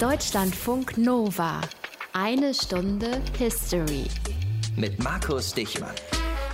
[0.00, 1.60] Deutschlandfunk Nova.
[2.14, 4.04] Eine Stunde History.
[4.74, 5.94] Mit Markus Dichmann.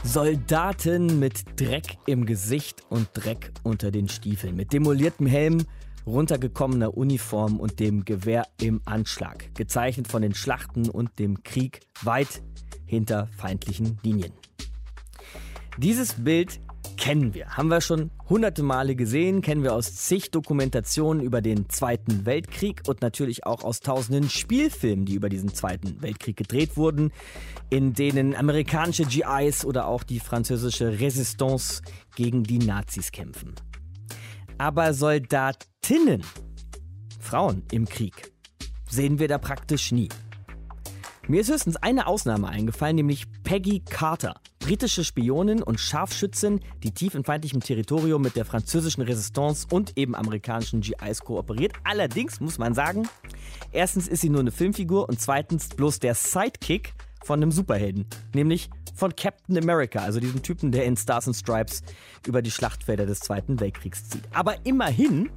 [0.03, 5.65] Soldaten mit Dreck im Gesicht und Dreck unter den Stiefeln, mit demoliertem Helm,
[6.09, 12.43] runtergekommener Uniform und dem Gewehr im Anschlag, gezeichnet von den Schlachten und dem Krieg weit
[12.85, 14.33] hinter feindlichen Linien.
[15.79, 16.59] Dieses Bild
[16.97, 21.69] kennen wir, haben wir schon hunderte Male gesehen, kennen wir aus zig Dokumentationen über den
[21.69, 27.13] Zweiten Weltkrieg und natürlich auch aus tausenden Spielfilmen, die über diesen Zweiten Weltkrieg gedreht wurden,
[27.71, 31.83] in denen amerikanische GIs oder auch die französische Resistance
[32.15, 33.55] gegen die Nazis kämpfen.
[34.59, 36.23] Aber Soldatinnen,
[37.21, 38.33] Frauen im Krieg,
[38.89, 40.09] sehen wir da praktisch nie.
[41.29, 47.17] Mir ist höchstens eine Ausnahme eingefallen, nämlich Peggy Carter, britische Spionin und Scharfschützin, die tief
[47.17, 51.73] in feindlichem Territorium mit der französischen Resistance und eben amerikanischen GIs kooperiert.
[51.83, 53.09] Allerdings muss man sagen,
[53.73, 58.71] erstens ist sie nur eine Filmfigur und zweitens bloß der Sidekick von einem Superhelden, nämlich
[58.95, 61.83] von Captain America, also diesem Typen, der in Stars and Stripes
[62.25, 64.23] über die Schlachtfelder des Zweiten Weltkriegs zieht.
[64.33, 65.31] Aber immerhin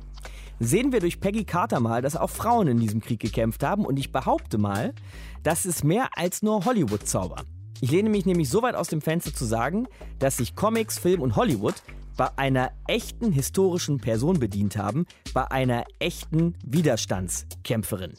[0.60, 3.98] sehen wir durch Peggy Carter mal, dass auch Frauen in diesem Krieg gekämpft haben und
[3.98, 4.94] ich behaupte mal,
[5.44, 7.44] das ist mehr als nur Hollywood-Zauber.
[7.82, 9.88] Ich lehne mich nämlich so weit aus dem Fenster zu sagen,
[10.20, 11.76] dass sich Comics, Film und Hollywood
[12.18, 18.14] bei einer echten historischen Person bedient haben, bei einer echten Widerstandskämpferin.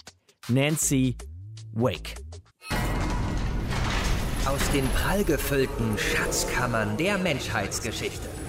[0.49, 1.17] Nancy
[1.73, 2.15] Wake.
[4.47, 8.40] Aus den prallgefüllten Schatzkammern der Menschheitsgeschichte.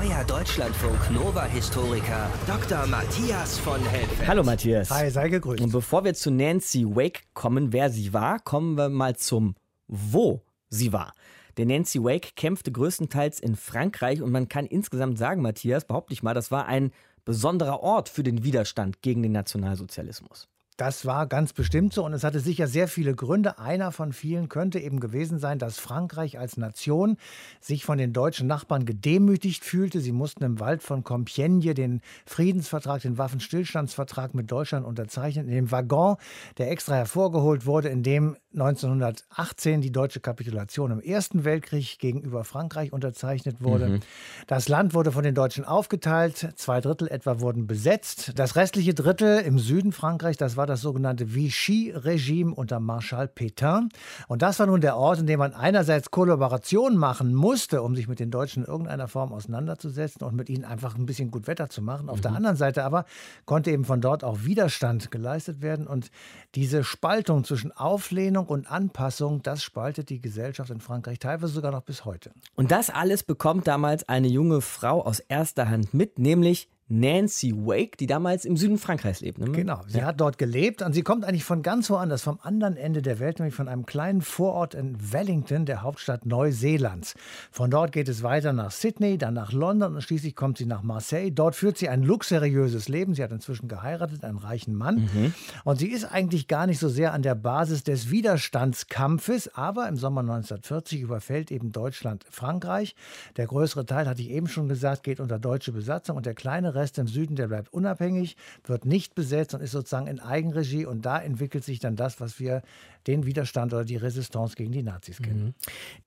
[0.00, 2.84] Euer Deutschlandfunk Nova-Historiker Dr.
[2.86, 4.26] Matthias von Helfeld.
[4.26, 4.90] Hallo Matthias.
[4.90, 5.62] Hi, sei gegrüßt.
[5.62, 9.54] Und bevor wir zu Nancy Wake kommen, wer sie war, kommen wir mal zum
[9.86, 11.12] Wo sie war.
[11.58, 16.24] Denn Nancy Wake kämpfte größtenteils in Frankreich und man kann insgesamt sagen, Matthias, behaupte ich
[16.24, 16.90] mal, das war ein
[17.24, 20.48] besonderer Ort für den Widerstand gegen den Nationalsozialismus.
[20.76, 23.60] Das war ganz bestimmt so und es hatte sicher sehr viele Gründe.
[23.60, 27.16] Einer von vielen könnte eben gewesen sein, dass Frankreich als Nation
[27.60, 30.00] sich von den deutschen Nachbarn gedemütigt fühlte.
[30.00, 35.70] Sie mussten im Wald von Compiègne den Friedensvertrag, den Waffenstillstandsvertrag mit Deutschland unterzeichnen, in dem
[35.70, 36.16] Waggon,
[36.58, 42.92] der extra hervorgeholt wurde, in dem 1918 die deutsche Kapitulation im Ersten Weltkrieg gegenüber Frankreich
[42.92, 43.88] unterzeichnet wurde.
[43.88, 44.00] Mhm.
[44.46, 48.32] Das Land wurde von den Deutschen aufgeteilt, zwei Drittel etwa wurden besetzt.
[48.36, 53.90] Das restliche Drittel im Süden Frankreichs, das war war das sogenannte Vichy-Regime unter Marschall Pétain.
[54.28, 58.08] Und das war nun der Ort, in dem man einerseits Kollaboration machen musste, um sich
[58.08, 61.68] mit den Deutschen in irgendeiner Form auseinanderzusetzen und mit ihnen einfach ein bisschen gut Wetter
[61.68, 62.08] zu machen.
[62.08, 62.22] Auf mhm.
[62.22, 63.04] der anderen Seite aber
[63.44, 65.86] konnte eben von dort auch Widerstand geleistet werden.
[65.86, 66.10] Und
[66.54, 71.82] diese Spaltung zwischen Auflehnung und Anpassung, das spaltet die Gesellschaft in Frankreich teilweise sogar noch
[71.82, 72.30] bis heute.
[72.54, 77.96] Und das alles bekommt damals eine junge Frau aus erster Hand mit, nämlich Nancy Wake,
[77.96, 79.38] die damals im Süden Frankreichs lebt.
[79.38, 79.50] Ne?
[79.50, 80.04] Genau, sie ja.
[80.04, 83.38] hat dort gelebt und sie kommt eigentlich von ganz woanders, vom anderen Ende der Welt,
[83.38, 87.14] nämlich von einem kleinen Vorort in Wellington, der Hauptstadt Neuseelands.
[87.50, 90.82] Von dort geht es weiter nach Sydney, dann nach London und schließlich kommt sie nach
[90.82, 91.30] Marseille.
[91.30, 93.14] Dort führt sie ein luxuriöses Leben.
[93.14, 95.08] Sie hat inzwischen geheiratet, einen reichen Mann.
[95.14, 95.34] Mhm.
[95.64, 99.96] Und sie ist eigentlich gar nicht so sehr an der Basis des Widerstandskampfes, aber im
[99.96, 102.94] Sommer 1940 überfällt eben Deutschland Frankreich.
[103.38, 106.34] Der größere Teil, hatte ich eben schon gesagt, geht unter deutsche Besatzung und der
[106.74, 110.86] kleine Rest im Süden, der bleibt unabhängig, wird nicht besetzt und ist sozusagen in Eigenregie.
[110.86, 112.62] Und da entwickelt sich dann das, was wir
[113.06, 115.44] den Widerstand oder die Resistance gegen die Nazis kennen.
[115.44, 115.54] Mhm.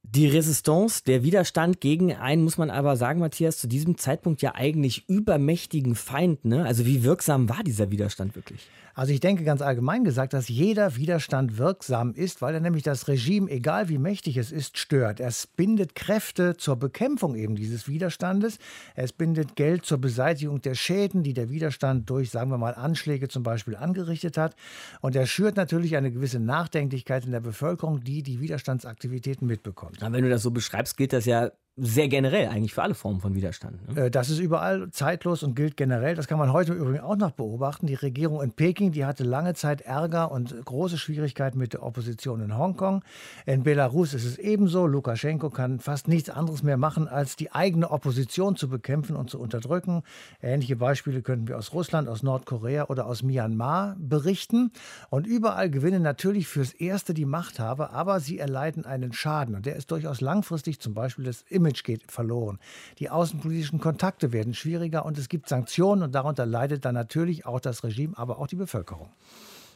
[0.03, 4.56] Die Resistance, der Widerstand gegen einen, muss man aber sagen, Matthias, zu diesem Zeitpunkt ja
[4.56, 6.46] eigentlich übermächtigen Feind.
[6.46, 6.66] Ne?
[6.66, 8.68] Also wie wirksam war dieser Widerstand wirklich?
[8.97, 13.08] Also ich denke ganz allgemein gesagt, dass jeder Widerstand wirksam ist, weil er nämlich das
[13.08, 15.19] Regime, egal wie mächtig es ist, stört.
[15.19, 18.58] Es bindet Kräfte zur Bekämpfung eben dieses Widerstandes.
[18.96, 23.28] Es bindet Geld zur Beseitigung der Schäden, die der Widerstand durch, sagen wir mal, Anschläge
[23.28, 24.56] zum Beispiel angerichtet hat.
[25.02, 26.87] Und er schürt natürlich eine gewisse Nachdenklichkeit
[27.25, 30.02] in der Bevölkerung, die die Widerstandsaktivitäten mitbekommt.
[30.03, 33.22] Aber wenn du das so beschreibst, gilt das ja sehr generell eigentlich für alle Formen
[33.22, 33.96] von Widerstand.
[33.96, 34.06] Ne?
[34.06, 36.16] Äh, das ist überall zeitlos und gilt generell.
[36.16, 37.86] Das kann man heute übrigens auch noch beobachten.
[37.86, 42.41] Die Regierung in Peking, die hatte lange Zeit Ärger und große Schwierigkeiten mit der Opposition
[42.41, 43.03] in Hongkong.
[43.46, 44.88] In Belarus ist es ebenso.
[44.88, 49.40] Lukaschenko kann fast nichts anderes mehr machen, als die eigene Opposition zu bekämpfen und zu
[49.40, 50.02] unterdrücken.
[50.41, 54.72] Ähnliche Beispiele könnten wir aus Russland, aus Nordkorea oder aus Myanmar berichten.
[55.12, 59.53] Und überall gewinnen natürlich fürs Erste die Machthaber, aber sie erleiden einen Schaden.
[59.53, 62.59] Und der ist durchaus langfristig, zum Beispiel das Image Image geht verloren.
[62.99, 67.59] Die außenpolitischen Kontakte werden schwieriger und es gibt Sanktionen und darunter leidet dann natürlich auch
[67.59, 69.09] das Regime, aber auch die Bevölkerung.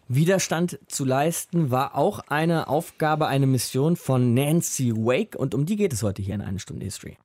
[0.08, 5.76] Widerstand zu leisten war auch eine Aufgabe, eine Mission von Nancy Wake und um die
[5.76, 7.18] geht es heute hier in einer Stunde History.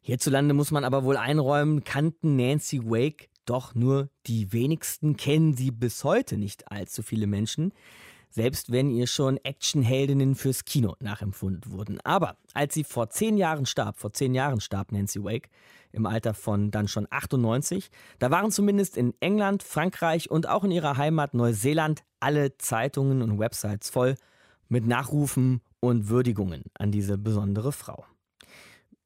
[0.00, 5.70] Hierzulande muss man aber wohl einräumen, kannten Nancy Wake Doch nur die wenigsten kennen sie
[5.70, 7.72] bis heute nicht allzu viele Menschen
[8.30, 12.00] selbst wenn ihr schon Actionheldinnen fürs Kino nachempfunden wurden.
[12.04, 15.48] Aber als sie vor zehn Jahren starb, vor zehn Jahren starb Nancy Wake,
[15.92, 20.70] im Alter von dann schon 98, da waren zumindest in England, Frankreich und auch in
[20.70, 24.16] ihrer Heimat Neuseeland alle Zeitungen und Websites voll
[24.68, 28.04] mit Nachrufen und Würdigungen an diese besondere Frau.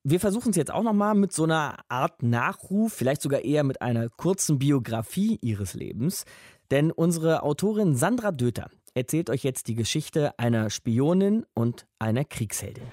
[0.04, 3.82] Wir versuchen es jetzt auch nochmal mit so einer Art Nachruf, vielleicht sogar eher mit
[3.82, 6.24] einer kurzen Biografie ihres Lebens.
[6.72, 12.84] Denn unsere Autorin Sandra Döter, erzählt euch jetzt die Geschichte einer Spionin und einer Kriegsheldin.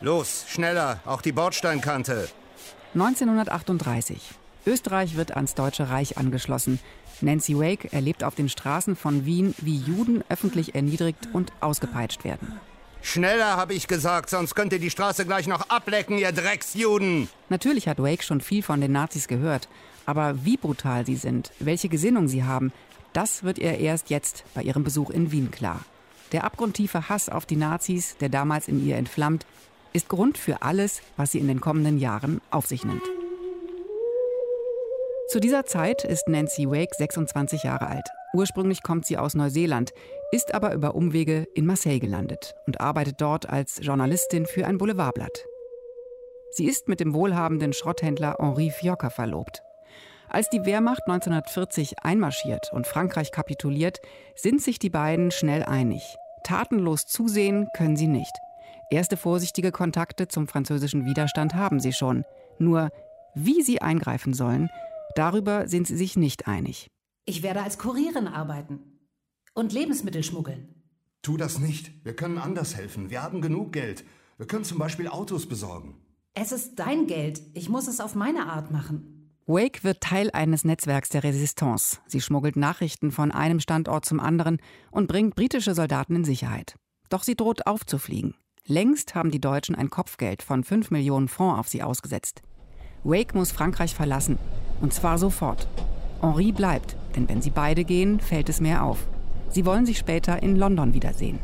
[0.00, 2.28] Los, schneller, auch die Bordsteinkante.
[2.94, 4.20] 1938.
[4.66, 6.78] Österreich wird ans Deutsche Reich angeschlossen.
[7.20, 12.60] Nancy Wake erlebt auf den Straßen von Wien, wie Juden öffentlich erniedrigt und ausgepeitscht werden.
[13.00, 17.28] Schneller, habe ich gesagt, sonst könnt ihr die Straße gleich noch ablecken, ihr Drecksjuden.
[17.48, 19.68] Natürlich hat Wake schon viel von den Nazis gehört.
[20.04, 22.72] Aber wie brutal sie sind, welche Gesinnung sie haben,
[23.12, 25.84] das wird ihr erst jetzt bei ihrem Besuch in Wien klar.
[26.32, 29.46] Der abgrundtiefe Hass auf die Nazis, der damals in ihr entflammt,
[29.92, 33.02] ist Grund für alles, was sie in den kommenden Jahren auf sich nimmt.
[35.28, 38.08] Zu dieser Zeit ist Nancy Wake 26 Jahre alt.
[38.34, 39.92] Ursprünglich kommt sie aus Neuseeland,
[40.32, 45.46] ist aber über Umwege in Marseille gelandet und arbeitet dort als Journalistin für ein Boulevardblatt.
[46.50, 49.62] Sie ist mit dem wohlhabenden Schrotthändler Henri Fiocker verlobt.
[50.30, 54.00] Als die Wehrmacht 1940 einmarschiert und Frankreich kapituliert,
[54.34, 56.02] sind sich die beiden schnell einig.
[56.44, 58.32] Tatenlos zusehen können sie nicht.
[58.90, 62.24] Erste vorsichtige Kontakte zum französischen Widerstand haben sie schon.
[62.58, 62.90] Nur
[63.34, 64.70] wie sie eingreifen sollen,
[65.14, 66.88] darüber sind sie sich nicht einig.
[67.24, 68.80] Ich werde als Kurierin arbeiten
[69.54, 70.74] und Lebensmittel schmuggeln.
[71.22, 72.04] Tu das nicht.
[72.04, 73.10] Wir können anders helfen.
[73.10, 74.04] Wir haben genug Geld.
[74.36, 76.00] Wir können zum Beispiel Autos besorgen.
[76.34, 77.42] Es ist dein Geld.
[77.54, 79.17] Ich muss es auf meine Art machen.
[79.50, 82.00] Wake wird Teil eines Netzwerks der Resistance.
[82.06, 84.58] Sie schmuggelt Nachrichten von einem Standort zum anderen
[84.90, 86.74] und bringt britische Soldaten in Sicherheit.
[87.08, 88.34] Doch sie droht aufzufliegen.
[88.66, 92.42] Längst haben die Deutschen ein Kopfgeld von 5 Millionen Francs auf sie ausgesetzt.
[93.04, 94.36] Wake muss Frankreich verlassen.
[94.82, 95.66] Und zwar sofort.
[96.20, 98.98] Henri bleibt, denn wenn sie beide gehen, fällt es mehr auf.
[99.48, 101.38] Sie wollen sich später in London wiedersehen.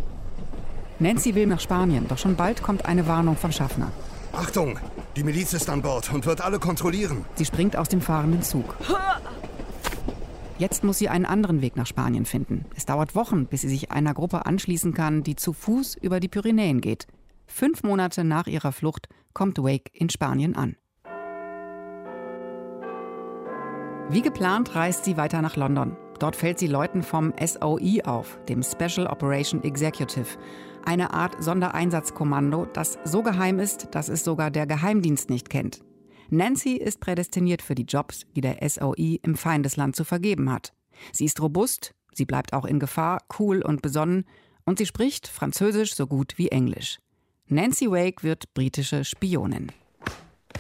[0.99, 3.93] Nancy will nach Spanien, doch schon bald kommt eine Warnung vom Schaffner.
[4.37, 4.79] Achtung,
[5.17, 7.25] die Miliz ist an Bord und wird alle kontrollieren.
[7.37, 8.77] Sie springt aus dem fahrenden Zug.
[10.59, 12.65] Jetzt muss sie einen anderen Weg nach Spanien finden.
[12.77, 16.29] Es dauert Wochen, bis sie sich einer Gruppe anschließen kann, die zu Fuß über die
[16.29, 17.07] Pyrenäen geht.
[17.47, 20.77] Fünf Monate nach ihrer Flucht kommt Wake in Spanien an.
[24.11, 25.97] Wie geplant reist sie weiter nach London.
[26.19, 30.39] Dort fällt sie Leuten vom SOE auf, dem Special Operation Executive,
[30.87, 35.81] eine Art Sondereinsatzkommando, das so geheim ist, dass es sogar der Geheimdienst nicht kennt.
[36.31, 40.73] Nancy ist prädestiniert für die Jobs, die der SOE im Feindesland zu vergeben hat.
[41.13, 44.25] Sie ist robust, sie bleibt auch in Gefahr, cool und besonnen
[44.65, 46.99] und sie spricht Französisch so gut wie Englisch.
[47.47, 49.71] Nancy Wake wird britische Spionin.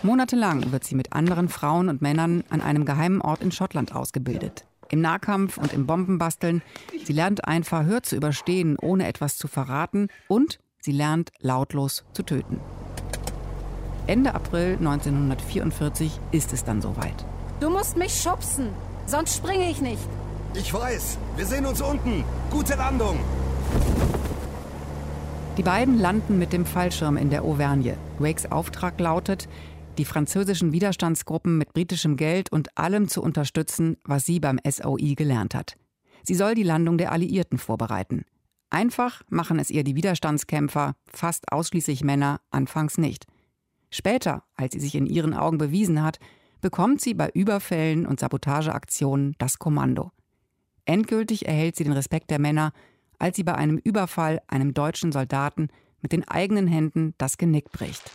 [0.02, 4.66] Monatelang wird sie mit anderen Frauen und Männern an einem geheimen Ort in Schottland ausgebildet
[4.94, 6.62] im Nahkampf und im Bombenbasteln.
[7.04, 10.06] Sie lernt ein Verhör zu überstehen, ohne etwas zu verraten.
[10.28, 12.60] Und sie lernt lautlos zu töten.
[14.06, 17.26] Ende April 1944 ist es dann soweit.
[17.58, 18.68] Du musst mich schubsen,
[19.06, 20.02] sonst springe ich nicht.
[20.54, 21.18] Ich weiß.
[21.36, 22.22] Wir sehen uns unten.
[22.50, 23.18] Gute Landung.
[25.56, 27.96] Die beiden landen mit dem Fallschirm in der Auvergne.
[28.20, 29.48] Wakes Auftrag lautet,
[29.98, 35.54] die französischen Widerstandsgruppen mit britischem Geld und allem zu unterstützen, was sie beim SOI gelernt
[35.54, 35.76] hat.
[36.22, 38.24] Sie soll die Landung der Alliierten vorbereiten.
[38.70, 43.26] Einfach machen es ihr die Widerstandskämpfer, fast ausschließlich Männer, anfangs nicht.
[43.90, 46.18] Später, als sie sich in ihren Augen bewiesen hat,
[46.60, 50.10] bekommt sie bei Überfällen und Sabotageaktionen das Kommando.
[50.86, 52.72] Endgültig erhält sie den Respekt der Männer,
[53.18, 55.68] als sie bei einem Überfall einem deutschen Soldaten
[56.00, 58.10] mit den eigenen Händen das Genick bricht.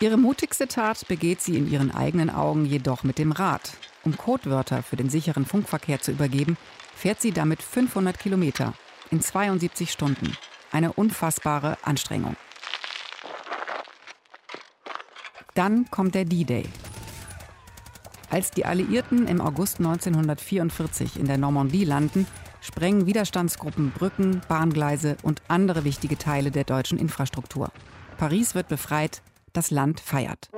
[0.00, 3.72] Ihre mutigste Tat begeht sie in ihren eigenen Augen jedoch mit dem Rad.
[4.04, 6.56] Um Codewörter für den sicheren Funkverkehr zu übergeben,
[6.94, 8.74] fährt sie damit 500 Kilometer
[9.10, 10.36] in 72 Stunden.
[10.70, 12.36] Eine unfassbare Anstrengung.
[15.54, 16.68] Dann kommt der D-Day.
[18.30, 22.28] Als die Alliierten im August 1944 in der Normandie landen,
[22.60, 27.72] sprengen Widerstandsgruppen Brücken, Bahngleise und andere wichtige Teile der deutschen Infrastruktur.
[28.18, 30.50] Paris wird befreit, das Land feiert.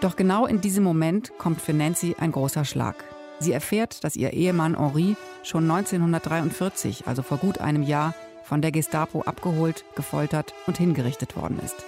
[0.00, 3.04] Doch genau in diesem Moment kommt für Nancy ein großer Schlag.
[3.38, 8.72] Sie erfährt, dass ihr Ehemann Henri schon 1943, also vor gut einem Jahr, von der
[8.72, 11.84] Gestapo abgeholt, gefoltert und hingerichtet worden ist.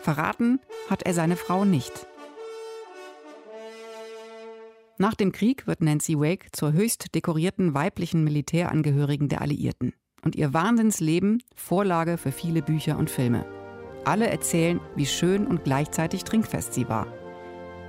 [0.00, 2.06] Verraten hat er seine Frau nicht.
[4.98, 9.94] Nach dem Krieg wird Nancy Wake zur höchst dekorierten weiblichen Militärangehörigen der Alliierten.
[10.22, 13.44] Und ihr Wahnsinnsleben Vorlage für viele Bücher und Filme.
[14.04, 17.06] Alle erzählen, wie schön und gleichzeitig trinkfest sie war.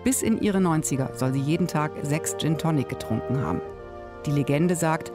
[0.04, 3.62] Bis in ihre 90er soll sie jeden Tag sechs Gin Tonic getrunken haben.
[4.26, 5.12] Die Legende sagt,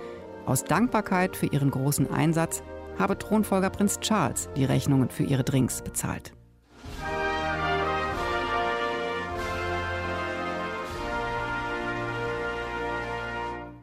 [0.46, 2.62] aus Dankbarkeit für ihren großen Einsatz
[2.98, 6.32] habe Thronfolger Prinz Charles die Rechnungen für ihre Drinks bezahlt.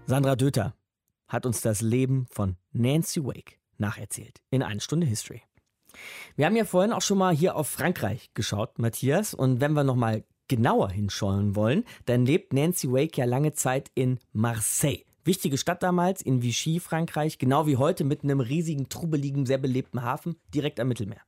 [0.05, 0.73] Sandra Döter
[1.33, 5.41] hat uns das Leben von Nancy Wake nacherzählt in eine Stunde History.
[6.35, 9.83] Wir haben ja vorhin auch schon mal hier auf Frankreich geschaut, Matthias, und wenn wir
[9.83, 15.03] noch mal genauer hinschauen wollen, dann lebt Nancy Wake ja lange Zeit in Marseille.
[15.25, 20.03] Wichtige Stadt damals in Vichy, Frankreich, genau wie heute mit einem riesigen, trubeligen, sehr belebten
[20.03, 21.21] Hafen direkt am Mittelmeer.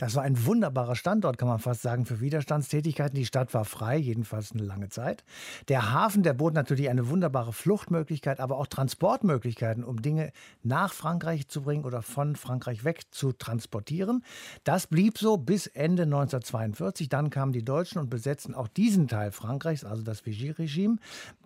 [0.00, 3.14] Das war ein wunderbarer Standort, kann man fast sagen, für Widerstandstätigkeiten.
[3.14, 5.24] Die Stadt war frei, jedenfalls eine lange Zeit.
[5.68, 11.48] Der Hafen, der bot natürlich eine wunderbare Fluchtmöglichkeit, aber auch Transportmöglichkeiten, um Dinge nach Frankreich
[11.48, 14.24] zu bringen oder von Frankreich weg zu transportieren.
[14.64, 17.10] Das blieb so bis Ende 1942.
[17.10, 20.96] Dann kamen die Deutschen und besetzten auch diesen Teil Frankreichs, also das Vichy-Regime,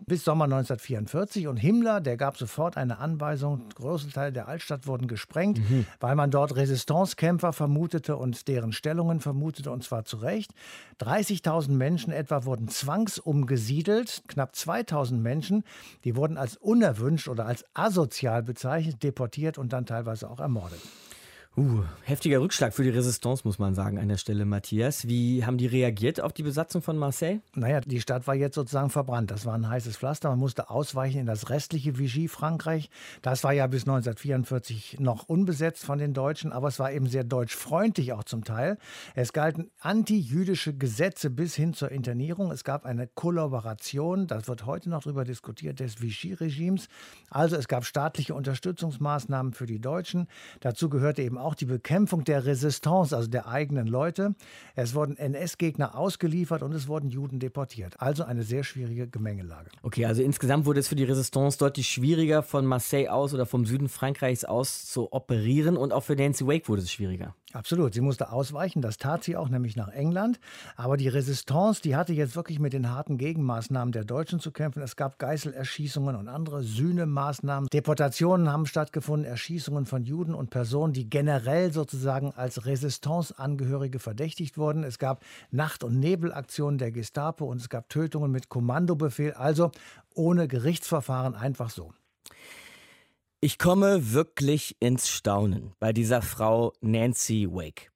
[0.06, 1.48] bis Sommer 1944.
[1.48, 5.86] Und Himmler, der gab sofort eine Anweisung, große Teile der Altstadt wurden gesprengt, mhm.
[5.98, 10.52] weil man dort Resistancekämpfer vermutete und deren Stellungen vermutete, und zwar zu Recht.
[11.00, 14.22] 30.000 Menschen etwa wurden zwangsumgesiedelt.
[14.28, 15.64] Knapp 2.000 Menschen,
[16.04, 20.80] die wurden als unerwünscht oder als asozial bezeichnet, deportiert und dann teilweise auch ermordet.
[21.56, 25.06] Uh, heftiger Rückschlag für die Resistance, muss man sagen, an der Stelle, Matthias.
[25.06, 27.42] Wie haben die reagiert auf die Besatzung von Marseille?
[27.54, 29.30] Naja, die Stadt war jetzt sozusagen verbrannt.
[29.30, 30.30] Das war ein heißes Pflaster.
[30.30, 32.90] Man musste ausweichen in das restliche Vichy Frankreich.
[33.22, 37.22] Das war ja bis 1944 noch unbesetzt von den Deutschen, aber es war eben sehr
[37.22, 38.76] deutschfreundlich auch zum Teil.
[39.14, 42.50] Es galten anti-jüdische Gesetze bis hin zur Internierung.
[42.50, 46.88] Es gab eine Kollaboration, das wird heute noch darüber diskutiert, des Vichy-Regimes.
[47.30, 50.26] Also es gab staatliche Unterstützungsmaßnahmen für die Deutschen.
[50.58, 54.34] Dazu gehörte eben auch die Bekämpfung der Resistance, also der eigenen Leute.
[54.74, 58.00] Es wurden NS-Gegner ausgeliefert und es wurden Juden deportiert.
[58.00, 59.70] Also eine sehr schwierige Gemengelage.
[59.82, 63.64] Okay, also insgesamt wurde es für die Resistance deutlich schwieriger, von Marseille aus oder vom
[63.66, 67.34] Süden Frankreichs aus zu operieren und auch für Nancy Wake wurde es schwieriger.
[67.54, 67.94] Absolut.
[67.94, 68.82] Sie musste ausweichen.
[68.82, 70.40] Das tat sie auch, nämlich nach England.
[70.74, 74.82] Aber die Resistance, die hatte jetzt wirklich mit den harten Gegenmaßnahmen der Deutschen zu kämpfen.
[74.82, 77.68] Es gab Geißelerschießungen und andere Sühnemaßnahmen.
[77.72, 84.82] Deportationen haben stattgefunden, Erschießungen von Juden und Personen, die generell sozusagen als Resistance-Angehörige verdächtigt wurden.
[84.82, 89.32] Es gab Nacht- und Nebelaktionen der Gestapo und es gab Tötungen mit Kommandobefehl.
[89.32, 89.70] Also
[90.12, 91.92] ohne Gerichtsverfahren einfach so.
[93.44, 97.90] Ich komme wirklich ins Staunen bei dieser Frau Nancy Wake.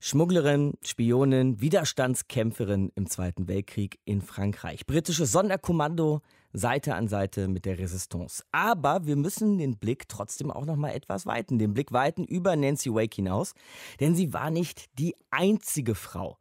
[0.00, 4.86] Schmugglerin, Spionin, Widerstandskämpferin im Zweiten Weltkrieg in Frankreich.
[4.86, 8.42] Britisches Sonderkommando, Seite an Seite mit der Resistance.
[8.50, 12.56] Aber wir müssen den Blick trotzdem auch noch mal etwas weiten, den Blick weiten über
[12.56, 13.54] Nancy Wake hinaus,
[14.00, 16.36] denn sie war nicht die einzige Frau,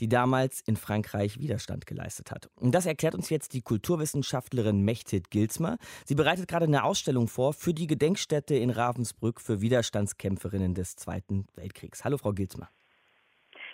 [0.00, 2.50] die damals in Frankreich Widerstand geleistet hat.
[2.56, 5.78] Und das erklärt uns jetzt die Kulturwissenschaftlerin Mechthild Gilsmer.
[6.04, 11.46] Sie bereitet gerade eine Ausstellung vor für die Gedenkstätte in Ravensbrück für Widerstandskämpferinnen des Zweiten
[11.54, 12.04] Weltkriegs.
[12.04, 12.68] Hallo, Frau Gilsmer.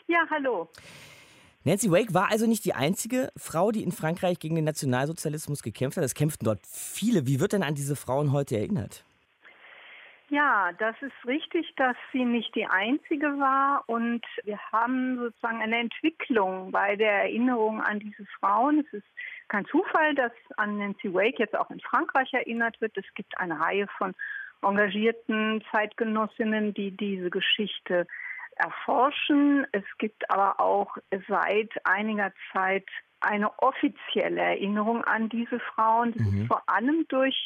[0.06, 0.68] Ja, hallo.
[1.66, 5.96] Nancy Wake war also nicht die einzige Frau, die in Frankreich gegen den Nationalsozialismus gekämpft
[5.96, 6.04] hat.
[6.04, 7.26] Es kämpften dort viele.
[7.26, 9.04] Wie wird denn an diese Frauen heute erinnert?
[10.30, 15.78] Ja, das ist richtig, dass sie nicht die einzige war und wir haben sozusagen eine
[15.78, 18.80] Entwicklung bei der Erinnerung an diese Frauen.
[18.80, 19.06] Es ist
[19.48, 22.96] kein Zufall, dass an Nancy Wake jetzt auch in Frankreich erinnert wird.
[22.96, 24.14] Es gibt eine Reihe von
[24.62, 28.06] engagierten Zeitgenossinnen, die diese Geschichte
[28.56, 29.66] erforschen.
[29.72, 30.96] Es gibt aber auch
[31.28, 32.88] seit einiger Zeit
[33.20, 36.12] eine offizielle Erinnerung an diese Frauen.
[36.12, 36.42] Das mhm.
[36.42, 37.36] ist vor allem durch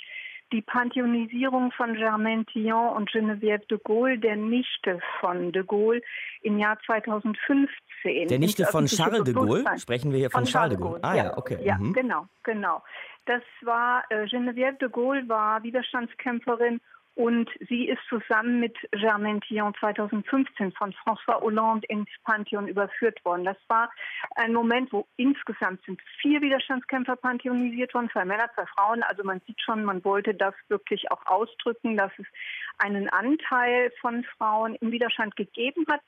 [0.52, 6.00] die Pantheonisierung von Germaine Tillon und Geneviève de Gaulle, der Nichte von de Gaulle,
[6.42, 8.28] im Jahr 2015.
[8.28, 9.64] Der Nichte von Charles de Gaulle?
[9.78, 11.00] Sprechen wir hier von, von Charles de Gaulle?
[11.02, 11.58] Ah ja, okay.
[11.62, 11.92] Ja, mhm.
[11.92, 12.82] genau, genau.
[13.26, 16.80] Das war, äh, Geneviève de Gaulle war Widerstandskämpferin
[17.18, 23.44] und sie ist zusammen mit Germaine Tillon 2015 von François Hollande ins Pantheon überführt worden.
[23.44, 23.90] Das war
[24.36, 29.02] ein Moment, wo insgesamt sind vier Widerstandskämpfer pantheonisiert worden, zwei Männer, zwei Frauen.
[29.02, 32.26] Also man sieht schon, man wollte das wirklich auch ausdrücken, dass es
[32.78, 36.00] einen Anteil von Frauen im Widerstand gegeben hat.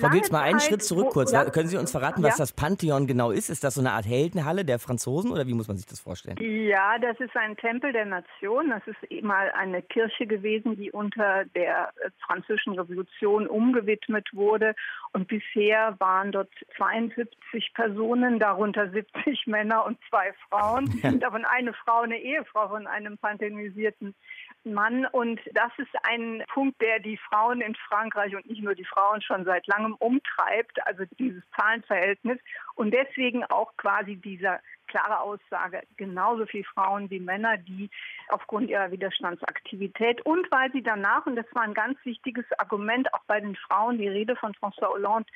[0.00, 1.32] Frau Gilz, mal einen Zeit, Schritt zurück wo- kurz.
[1.32, 1.44] ja.
[1.50, 2.28] Können Sie uns verraten, Ja.
[2.28, 3.50] was das Pantheon genau ist?
[3.50, 6.38] Ist das so eine Art Heldenhalle der Franzosen oder wie muss man sich das vorstellen?
[6.40, 8.70] Ja, das ist ein Tempel der Nation.
[8.70, 14.74] Das ist eh mal eine Kirche gewesen, die unter der äh, Französischen Revolution umgewidmet wurde.
[15.12, 16.48] Und bisher waren dort
[16.78, 20.86] 72 Personen, darunter 70 Männer und zwei Frauen.
[21.20, 24.14] Davon eine Frau, eine Ehefrau von einem pantheonisierten
[24.64, 25.06] Mann.
[25.06, 29.22] Und das ist ein Punkt, der die Frauen in Frankreich und nicht nur die Frauen
[29.22, 32.38] schon seit langem umtreibt, also dieses Zahlenverhältnis.
[32.74, 37.90] Und deswegen auch quasi dieser klare Aussage, genauso viele Frauen wie Männer, die
[38.28, 43.22] aufgrund ihrer Widerstandsaktivität und weil sie danach, und das war ein ganz wichtiges Argument auch
[43.26, 45.26] bei den Frauen, die Rede von François Hollande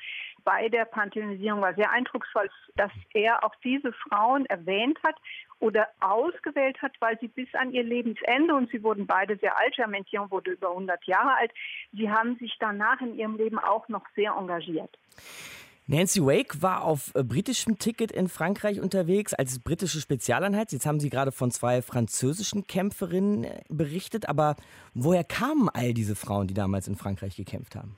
[0.43, 5.15] bei der Pantheonisierung war sehr eindrucksvoll, dass er auch diese Frauen erwähnt hat
[5.59, 9.75] oder ausgewählt hat, weil sie bis an ihr Lebensende, und sie wurden beide sehr alt,
[9.75, 11.51] Germaine Thion wurde über 100 Jahre alt,
[11.91, 14.97] sie haben sich danach in ihrem Leben auch noch sehr engagiert.
[15.91, 20.71] Nancy Wake war auf äh, britischem Ticket in Frankreich unterwegs als britische Spezialeinheit.
[20.71, 24.55] Jetzt haben Sie gerade von zwei französischen Kämpferinnen äh, berichtet, aber
[24.93, 27.97] woher kamen all diese Frauen, die damals in Frankreich gekämpft haben?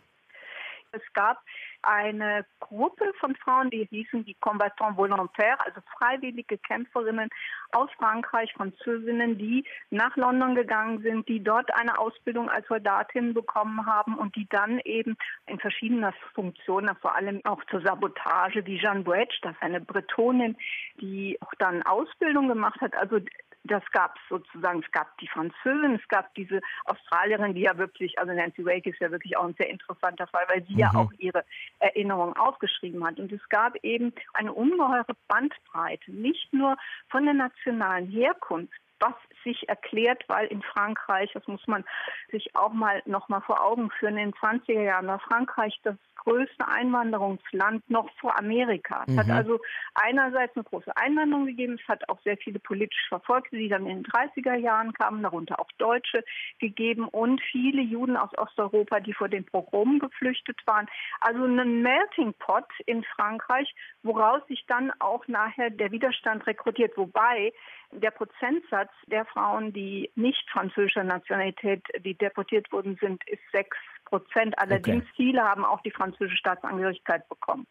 [0.94, 1.44] Es gab
[1.84, 7.30] eine Gruppe von Frauen, die hießen die Combattants Volontaires, also freiwillige Kämpferinnen
[7.72, 13.86] aus Frankreich, Französinnen, die nach London gegangen sind, die dort eine Ausbildung als Soldatin bekommen
[13.86, 19.02] haben und die dann eben in verschiedener Funktionen, vor allem auch zur Sabotage, wie Jeanne
[19.02, 20.58] Bouetsch, das ist eine Bretonin,
[21.00, 22.96] die auch dann Ausbildung gemacht hat.
[22.96, 23.20] Also
[23.64, 28.18] das gab es sozusagen, es gab die Französin, es gab diese Australierin, die ja wirklich,
[28.18, 30.98] also Nancy Wake ist ja wirklich auch ein sehr interessanter Fall, weil sie ja Mhm.
[30.98, 31.46] auch ihre
[31.80, 33.20] Erinnerungen aufgeschrieben hat.
[33.20, 36.76] Und es gab eben eine ungeheure Bandbreite, nicht nur
[37.10, 41.84] von der nationalen Herkunft, was sich erklärt, weil in Frankreich, das muss man
[42.32, 45.96] sich auch mal noch mal vor Augen führen, in den 20er Jahren war Frankreich das
[46.24, 49.06] größte Einwanderungsland noch vor Amerika.
[49.08, 49.34] Es hat Mhm.
[49.34, 49.60] also
[49.96, 54.04] einerseits eine große Einwanderung gegeben, es hat auch sehr viele politisch Verfolgte, die dann in
[54.04, 56.24] den 30er Jahren kamen, darunter auch Deutsche
[56.60, 60.88] gegeben und viele Juden aus Osteuropa, die vor den Pogromen geflüchtet waren.
[61.22, 66.96] Also ein Melting Pot in Frankreich, woraus sich dann auch nachher der Widerstand rekrutiert.
[66.98, 67.52] Wobei
[67.92, 74.58] der Prozentsatz der Frauen, die nicht französischer Nationalität, die deportiert worden sind, ist sechs Prozent.
[74.58, 75.14] Allerdings Okay.
[75.16, 77.66] viele haben auch die französische Staatsangehörigkeit bekommen.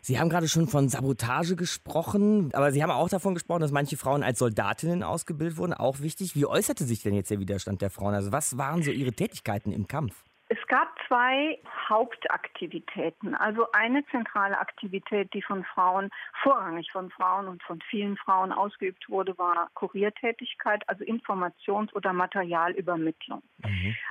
[0.00, 3.96] Sie haben gerade schon von Sabotage gesprochen, aber Sie haben auch davon gesprochen, dass manche
[3.96, 5.74] Frauen als Soldatinnen ausgebildet wurden.
[5.74, 6.34] Auch wichtig.
[6.34, 8.14] Wie äußerte sich denn jetzt der Widerstand der Frauen?
[8.14, 10.24] Also was waren so ihre Tätigkeiten im Kampf?
[10.52, 13.34] Es gab zwei Hauptaktivitäten.
[13.34, 16.10] Also eine zentrale Aktivität, die von Frauen,
[16.42, 23.42] vorrangig von Frauen und von vielen Frauen ausgeübt wurde, war Kuriertätigkeit, also Informations- oder Materialübermittlung.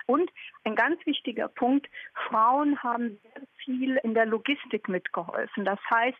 [0.07, 0.31] Und
[0.63, 1.87] ein ganz wichtiger Punkt,
[2.27, 5.63] Frauen haben sehr viel in der Logistik mitgeholfen.
[5.63, 6.17] Das heißt,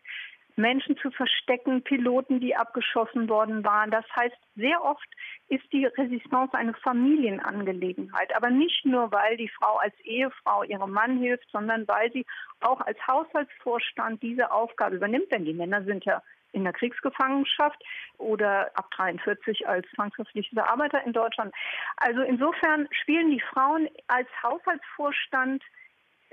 [0.56, 3.90] Menschen zu verstecken, Piloten, die abgeschossen worden waren.
[3.90, 5.08] Das heißt, sehr oft
[5.48, 8.34] ist die Resistance eine Familienangelegenheit.
[8.36, 12.26] Aber nicht nur, weil die Frau als Ehefrau ihrem Mann hilft, sondern weil sie
[12.60, 15.30] auch als Haushaltsvorstand diese Aufgabe übernimmt.
[15.32, 17.82] Denn die Männer sind ja in der Kriegsgefangenschaft
[18.18, 21.54] oder ab 43 als zwangsverpflichteter Arbeiter in Deutschland.
[21.96, 25.62] Also insofern spielen die Frauen als Haushaltsvorstand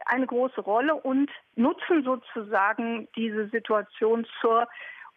[0.05, 4.67] eine große Rolle und nutzen sozusagen diese Situation zur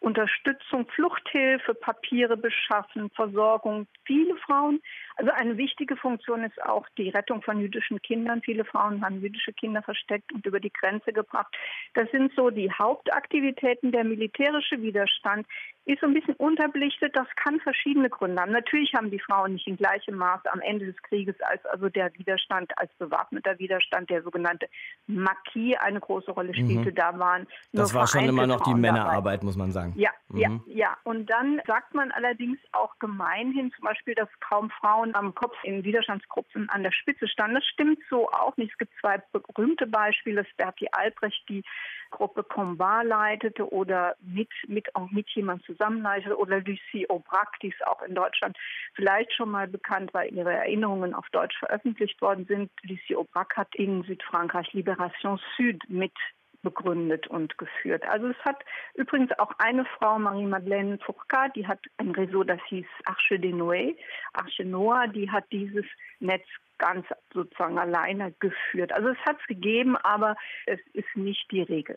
[0.03, 3.87] Unterstützung, Fluchthilfe, Papiere beschaffen, Versorgung.
[4.05, 4.83] Viele Frauen,
[5.15, 8.43] also eine wichtige Funktion ist auch die Rettung von jüdischen Kindern.
[8.43, 11.55] Viele Frauen haben jüdische Kinder versteckt und über die Grenze gebracht.
[11.95, 13.93] Das sind so die Hauptaktivitäten.
[13.93, 15.47] Der militärische Widerstand
[15.85, 17.17] ist so ein bisschen unterbelichtet.
[17.17, 18.53] Das kann verschiedene Gründe haben.
[18.53, 22.13] Natürlich haben die Frauen nicht in gleichem Maße am Ende des Krieges als also der
[22.15, 24.69] Widerstand, als bewaffneter Widerstand, der sogenannte
[25.07, 26.91] Maquis eine große Rolle spielte.
[26.91, 26.95] Mhm.
[26.95, 28.93] Da waren nur Das war schon immer noch die Frauen dabei.
[28.93, 29.95] Männerarbeit, muss man sagen.
[29.97, 30.63] Ja, ja, Mhm.
[30.67, 30.97] ja.
[31.05, 35.83] Und dann sagt man allerdings auch gemeinhin zum Beispiel, dass kaum Frauen am Kopf in
[35.83, 37.57] Widerstandsgruppen an der Spitze standen.
[37.57, 38.71] Das stimmt so auch nicht.
[38.73, 40.47] Es gibt zwei berühmte Beispiele.
[40.57, 41.65] Berti Albrecht, die
[42.13, 48.03] Gruppe Combat leitete oder mit, mit, mit jemand zusammenleitete oder Lucie Aubrac, die ist auch
[48.03, 48.57] in Deutschland
[48.95, 52.71] vielleicht schon mal bekannt, weil ihre Erinnerungen auf Deutsch veröffentlicht worden sind.
[52.83, 56.13] Lucie Aubrac hat in Südfrankreich Liberation Sud mit
[56.63, 58.05] begründet und geführt.
[58.09, 62.87] Also es hat übrigens auch eine Frau, Marie-Madeleine Fourcade, die hat ein Réseau, das hieß
[63.05, 63.97] Arche de Noé,
[64.33, 65.85] Arche Noah, die hat dieses
[66.21, 66.47] Netz
[66.83, 68.93] ganz sozusagen alleine geführt.
[68.93, 71.97] Also es hat es gegeben, aber es ist nicht die Regel.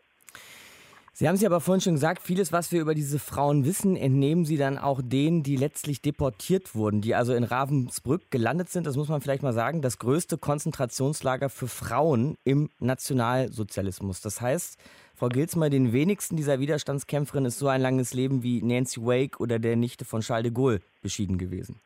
[1.12, 3.96] Sie haben es ja aber vorhin schon gesagt, vieles, was wir über diese Frauen wissen,
[3.96, 8.86] entnehmen Sie dann auch denen, die letztlich deportiert wurden, die also in Ravensbrück gelandet sind.
[8.86, 14.20] Das muss man vielleicht mal sagen, das größte Konzentrationslager für Frauen im Nationalsozialismus.
[14.20, 14.78] Das heißt,
[15.14, 19.58] Frau Gilsmer, den wenigsten dieser Widerstandskämpferinnen ist so ein langes Leben wie Nancy Wake oder
[19.58, 21.80] der Nichte von Charles de Gaulle beschieden gewesen.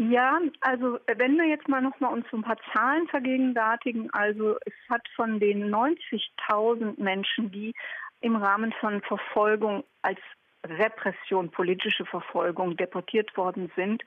[0.00, 4.72] Ja, also wenn wir jetzt mal noch mal uns ein paar Zahlen vergegenwärtigen, also es
[4.88, 7.74] hat von den 90.000 Menschen, die
[8.20, 10.20] im Rahmen von Verfolgung als
[10.64, 14.04] Repression, politische Verfolgung deportiert worden sind,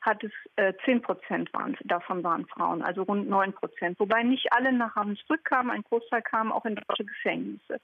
[0.00, 3.98] hat es äh, 10 Prozent waren, davon waren Frauen, also rund 9 Prozent.
[4.00, 7.80] Wobei nicht alle nach Ravensbrück kamen, ein Großteil kam auch in deutsche Gefängnisse.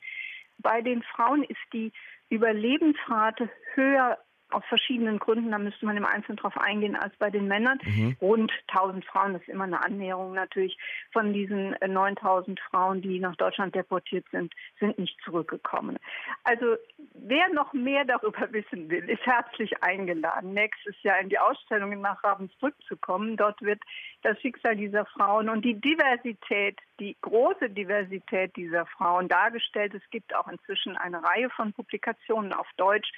[0.58, 1.92] Bei den Frauen ist die
[2.30, 4.18] Überlebensrate höher
[4.52, 7.78] aus verschiedenen Gründen, da müsste man im Einzelnen drauf eingehen, als bei den Männern.
[7.84, 8.16] Mhm.
[8.20, 10.78] Rund 1000 Frauen, das ist immer eine Annäherung natürlich.
[11.12, 15.98] Von diesen 9000 äh, Frauen, die nach Deutschland deportiert sind, sind nicht zurückgekommen.
[16.44, 16.76] Also
[17.14, 22.22] wer noch mehr darüber wissen will, ist herzlich eingeladen, nächstes Jahr in die Ausstellung nach
[22.24, 23.36] Ravensbrück zu kommen.
[23.36, 23.80] Dort wird
[24.22, 29.94] das Schicksal dieser Frauen und die Diversität, die große Diversität dieser Frauen dargestellt.
[29.94, 33.10] Es gibt auch inzwischen eine Reihe von Publikationen auf Deutsch,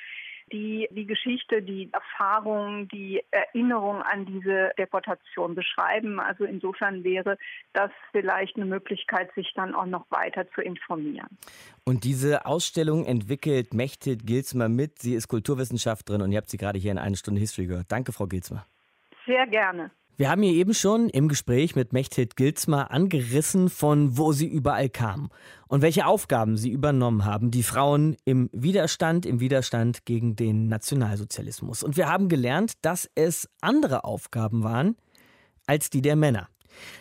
[0.53, 6.21] die die Geschichte, die Erfahrung, die Erinnerung an diese Deportation beschreiben.
[6.21, 7.39] Also insofern wäre
[7.73, 11.29] das vielleicht eine Möglichkeit, sich dann auch noch weiter zu informieren.
[11.85, 14.99] Und diese Ausstellung entwickelt Mechthild Gilsmer mit.
[14.99, 17.91] Sie ist Kulturwissenschaftlerin und ihr habt sie gerade hier in eine Stunde History gehört.
[17.91, 18.67] Danke, Frau Gilsmer.
[19.27, 19.91] Sehr gerne.
[20.19, 24.91] Wir haben hier eben schon im Gespräch mit Mechthild Gilzmer angerissen, von wo sie überall
[24.91, 25.31] kamen
[25.69, 31.83] und welche Aufgaben sie übernommen haben, die Frauen im Widerstand, im Widerstand gegen den Nationalsozialismus.
[31.83, 34.97] Und wir haben gelernt, dass es andere Aufgaben waren
[35.67, 36.49] als die der Männer.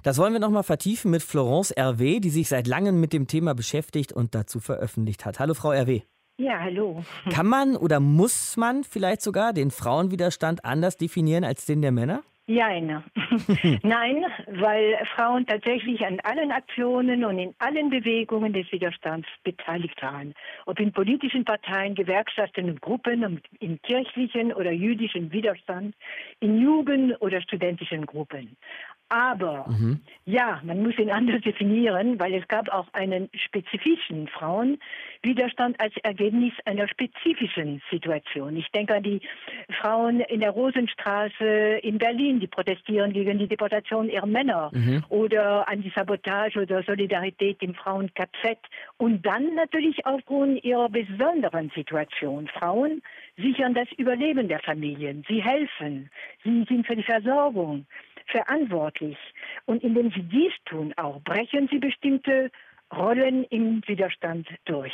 [0.04, 3.54] Das wollen wir nochmal vertiefen mit Florence Hervé, die sich seit langem mit dem Thema
[3.54, 5.39] beschäftigt und dazu veröffentlicht hat.
[5.39, 6.04] Hallo, Frau Hervé.
[6.38, 7.04] Ja, hallo.
[7.30, 12.24] Kann man oder muss man vielleicht sogar den Frauenwiderstand anders definieren als den der Männer?
[12.52, 13.02] Nein.
[13.84, 20.34] Nein, weil Frauen tatsächlich an allen Aktionen und in allen Bewegungen des Widerstands beteiligt waren.
[20.66, 25.96] Ob in politischen Parteien, Gewerkschaften und Gruppen, im kirchlichen oder jüdischen Widerstand,
[26.42, 28.58] in Jugend- oder studentischen Gruppen.
[29.12, 30.00] Aber mhm.
[30.24, 36.54] ja, man muss ihn anders definieren, weil es gab auch einen spezifischen Frauenwiderstand als Ergebnis
[36.63, 38.56] einer spezifischen Situation.
[38.56, 39.19] Ich denke an die
[39.82, 45.04] Frauen in der Rosenstraße in Berlin, die protestieren gegen die Deportation ihrer Männer mhm.
[45.10, 48.58] oder an die Sabotage oder Solidarität im Frauen KZ
[48.95, 52.47] und dann natürlich aufgrund ihrer besonderen Situation.
[52.47, 53.02] Frauen
[53.36, 56.10] sichern das Überleben der Familien, sie helfen,
[56.45, 57.86] sie sind für die Versorgung
[58.32, 59.17] verantwortlich.
[59.65, 62.52] Und indem sie dies tun, auch brechen sie bestimmte
[62.94, 64.91] Rollen im Widerstand durch.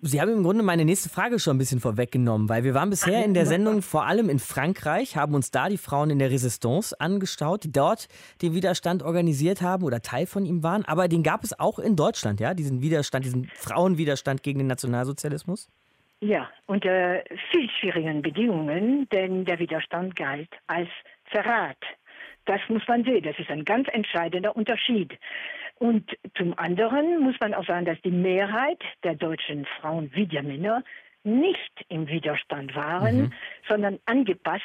[0.00, 3.24] Sie haben im Grunde meine nächste Frage schon ein bisschen vorweggenommen, weil wir waren bisher
[3.24, 6.98] in der Sendung vor allem in Frankreich, haben uns da die Frauen in der Resistance
[6.98, 8.08] angestaut, die dort
[8.40, 10.84] den Widerstand organisiert haben oder Teil von ihm waren.
[10.86, 15.68] Aber den gab es auch in Deutschland, ja, diesen Widerstand, diesen Frauenwiderstand gegen den Nationalsozialismus?
[16.22, 20.88] Ja, unter viel schwierigen Bedingungen, denn der Widerstand galt als
[21.24, 21.78] Verrat.
[22.46, 23.22] Das muss man sehen.
[23.22, 25.18] Das ist ein ganz entscheidender Unterschied.
[25.76, 30.42] Und zum anderen muss man auch sagen, dass die Mehrheit der deutschen Frauen wie der
[30.42, 30.84] Männer
[31.22, 33.32] nicht im Widerstand waren, mhm.
[33.68, 34.64] sondern angepasst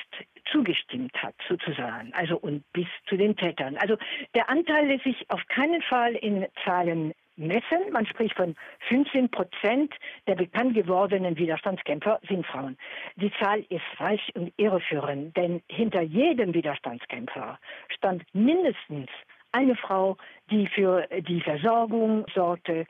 [0.51, 2.13] zugestimmt hat, sozusagen.
[2.13, 3.77] Also und bis zu den Tätern.
[3.77, 3.97] Also
[4.35, 7.91] der Anteil lässt sich auf keinen Fall in Zahlen messen.
[7.91, 8.55] Man spricht von
[8.89, 9.93] 15 Prozent
[10.27, 12.77] der bekannt gewordenen Widerstandskämpfer sind Frauen.
[13.15, 19.09] Die Zahl ist falsch und irreführend, denn hinter jedem Widerstandskämpfer stand mindestens
[19.55, 20.17] eine Frau,
[20.51, 22.85] die für die Versorgung sorgte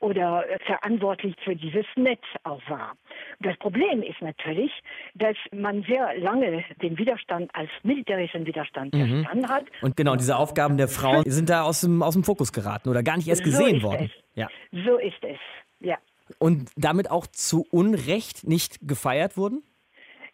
[0.00, 2.92] oder verantwortlich für dieses Netz auch war.
[3.40, 4.70] Das Problem ist natürlich,
[5.14, 9.22] dass man sehr lange den Widerstand als militärischen Widerstand mhm.
[9.22, 9.64] verstanden hat.
[9.82, 13.02] Und genau, diese Aufgaben der Frauen sind da aus dem, aus dem Fokus geraten oder
[13.02, 14.10] gar nicht erst gesehen so worden.
[14.34, 14.48] Ja.
[14.72, 15.38] So ist es,
[15.80, 15.96] ja.
[16.38, 19.62] Und damit auch zu Unrecht nicht gefeiert wurden?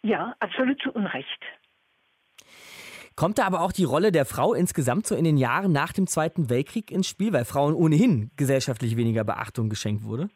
[0.03, 1.39] Ja, absolut zu Unrecht.
[3.15, 6.05] Kommt da aber auch die Rolle der Frau insgesamt so in den Jahren nach dem
[6.05, 10.29] Zweiten Weltkrieg ins Spiel, weil Frauen ohnehin gesellschaftlich weniger Beachtung geschenkt wurde?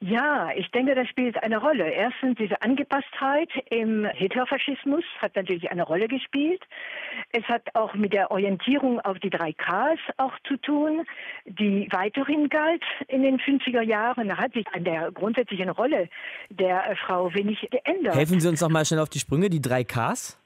[0.00, 1.90] Ja, ich denke, das spielt eine Rolle.
[1.90, 6.62] Erstens diese Angepasstheit im Hitlerfaschismus hat natürlich eine Rolle gespielt.
[7.32, 11.04] Es hat auch mit der Orientierung auf die drei Ks auch zu tun,
[11.46, 14.28] die weiterhin galt in den 50er Jahren.
[14.28, 16.08] Da hat sich an der grundsätzlichen Rolle
[16.48, 18.14] der Frau wenig geändert.
[18.14, 20.40] Helfen Sie uns noch mal schnell auf die Sprünge, die drei Ks?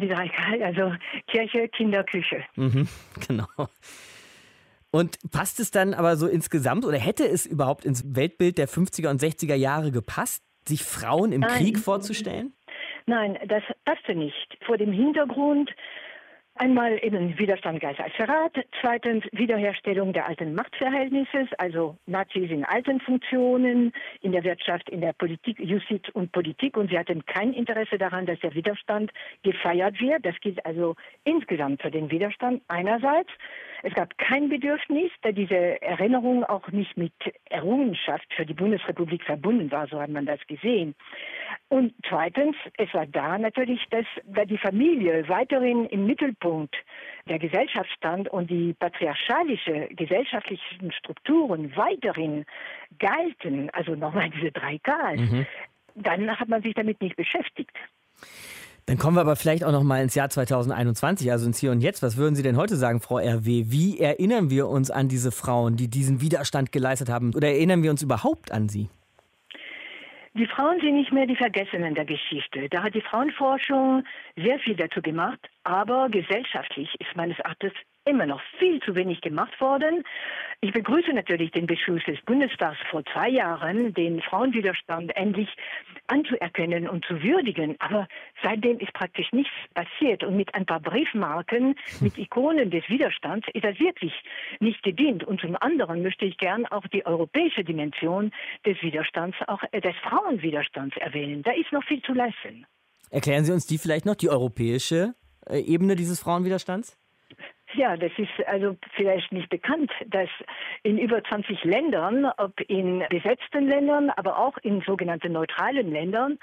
[0.00, 0.92] Die drei K, also
[1.26, 2.44] Kirche, Kinder, Küche.
[2.56, 2.88] Mhm,
[3.26, 3.46] genau.
[4.90, 9.10] Und passt es dann aber so insgesamt oder hätte es überhaupt ins Weltbild der 50er
[9.10, 11.50] und 60er Jahre gepasst, sich Frauen im Nein.
[11.50, 12.54] Krieg vorzustellen?
[13.06, 14.58] Nein, das passte nicht.
[14.66, 15.70] Vor dem Hintergrund
[16.60, 22.98] Einmal eben Widerstand gleich als Verrat, zweitens Wiederherstellung der alten Machtverhältnisse, also Nazis in alten
[22.98, 23.92] Funktionen,
[24.22, 28.26] in der Wirtschaft, in der Politik, Justiz und Politik und sie hatten kein Interesse daran,
[28.26, 29.12] dass der Widerstand
[29.44, 30.26] gefeiert wird.
[30.26, 33.30] Das gilt also insgesamt für den Widerstand einerseits.
[33.82, 37.12] Es gab kein Bedürfnis, da diese Erinnerung auch nicht mit
[37.48, 40.94] Errungenschaft für die Bundesrepublik verbunden war, so hat man das gesehen.
[41.68, 46.74] Und zweitens, es war da natürlich, dass da die Familie weiterhin im Mittelpunkt
[47.28, 52.44] der Gesellschaft stand und die patriarchalische gesellschaftlichen Strukturen weiterhin
[52.98, 55.46] galten, also nochmal diese drei Ks, mhm.
[55.94, 57.76] dann hat man sich damit nicht beschäftigt.
[58.88, 61.82] Dann kommen wir aber vielleicht auch noch mal ins Jahr 2021, also ins Hier und
[61.82, 62.02] Jetzt.
[62.02, 63.64] Was würden Sie denn heute sagen, Frau RW?
[63.66, 67.34] Wie erinnern wir uns an diese Frauen, die diesen Widerstand geleistet haben?
[67.34, 68.88] Oder erinnern wir uns überhaupt an sie?
[70.32, 72.70] Die Frauen sind nicht mehr die Vergessenen der Geschichte.
[72.70, 74.04] Da hat die Frauenforschung
[74.36, 77.74] sehr viel dazu gemacht, aber gesellschaftlich ist meines Erachtens
[78.08, 80.04] immer noch viel zu wenig gemacht worden.
[80.60, 85.48] Ich begrüße natürlich den Beschluss des Bundestags vor zwei Jahren, den Frauenwiderstand endlich
[86.08, 87.76] anzuerkennen und zu würdigen.
[87.78, 88.08] Aber
[88.42, 90.24] seitdem ist praktisch nichts passiert.
[90.24, 94.12] Und mit ein paar Briefmarken, mit Ikonen des Widerstands ist das wirklich
[94.58, 95.22] nicht gedient.
[95.22, 98.32] Und zum anderen möchte ich gern auch die europäische Dimension
[98.66, 101.44] des Widerstands, auch äh, des Frauenwiderstands erwähnen.
[101.44, 102.66] Da ist noch viel zu leisten.
[103.10, 105.14] Erklären Sie uns die vielleicht noch, die europäische
[105.46, 106.96] äh, Ebene dieses Frauenwiderstands?
[107.74, 110.30] Ja, das ist also vielleicht nicht bekannt, dass
[110.84, 116.38] in über 20 Ländern, ob in besetzten Ländern, aber auch in sogenannten neutralen Ländern,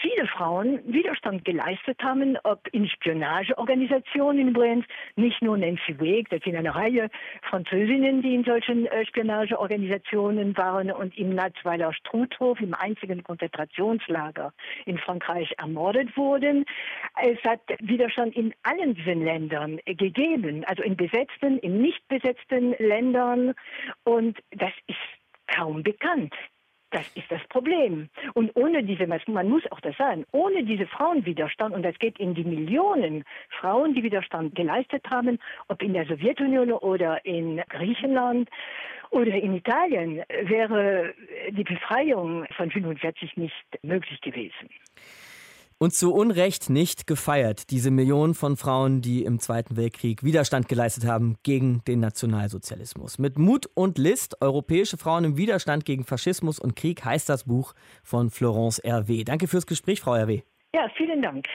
[0.00, 4.86] viele Frauen Widerstand geleistet haben, ob in Spionageorganisationen übrigens,
[5.16, 7.08] nicht nur Nancy Wake, das sind eine Reihe
[7.42, 14.52] Französinnen, die in solchen äh, Spionageorganisationen waren und im Natzweiler Struthof, im einzigen Konzentrationslager
[14.86, 16.64] in Frankreich ermordet wurden.
[17.20, 23.54] Es hat Widerstand in allen diesen Ländern gegeben also in besetzten, in nicht besetzten Ländern.
[24.04, 24.98] Und das ist
[25.46, 26.34] kaum bekannt.
[26.90, 28.08] Das ist das Problem.
[28.32, 32.34] Und ohne diese, man muss auch das sagen, ohne diese Frauenwiderstand, und das geht in
[32.34, 33.24] die Millionen
[33.60, 38.48] Frauen, die Widerstand geleistet haben, ob in der Sowjetunion oder in Griechenland
[39.10, 41.14] oder in Italien, wäre
[41.50, 44.70] die Befreiung von 45 nicht möglich gewesen.
[45.80, 51.04] Und zu Unrecht nicht gefeiert, diese Millionen von Frauen, die im Zweiten Weltkrieg Widerstand geleistet
[51.04, 53.18] haben gegen den Nationalsozialismus.
[53.18, 57.74] Mit Mut und List, europäische Frauen im Widerstand gegen Faschismus und Krieg heißt das Buch
[58.02, 59.22] von Florence R.W.
[59.22, 60.42] Danke fürs Gespräch, Frau R.W.
[60.74, 61.46] Ja, vielen Dank.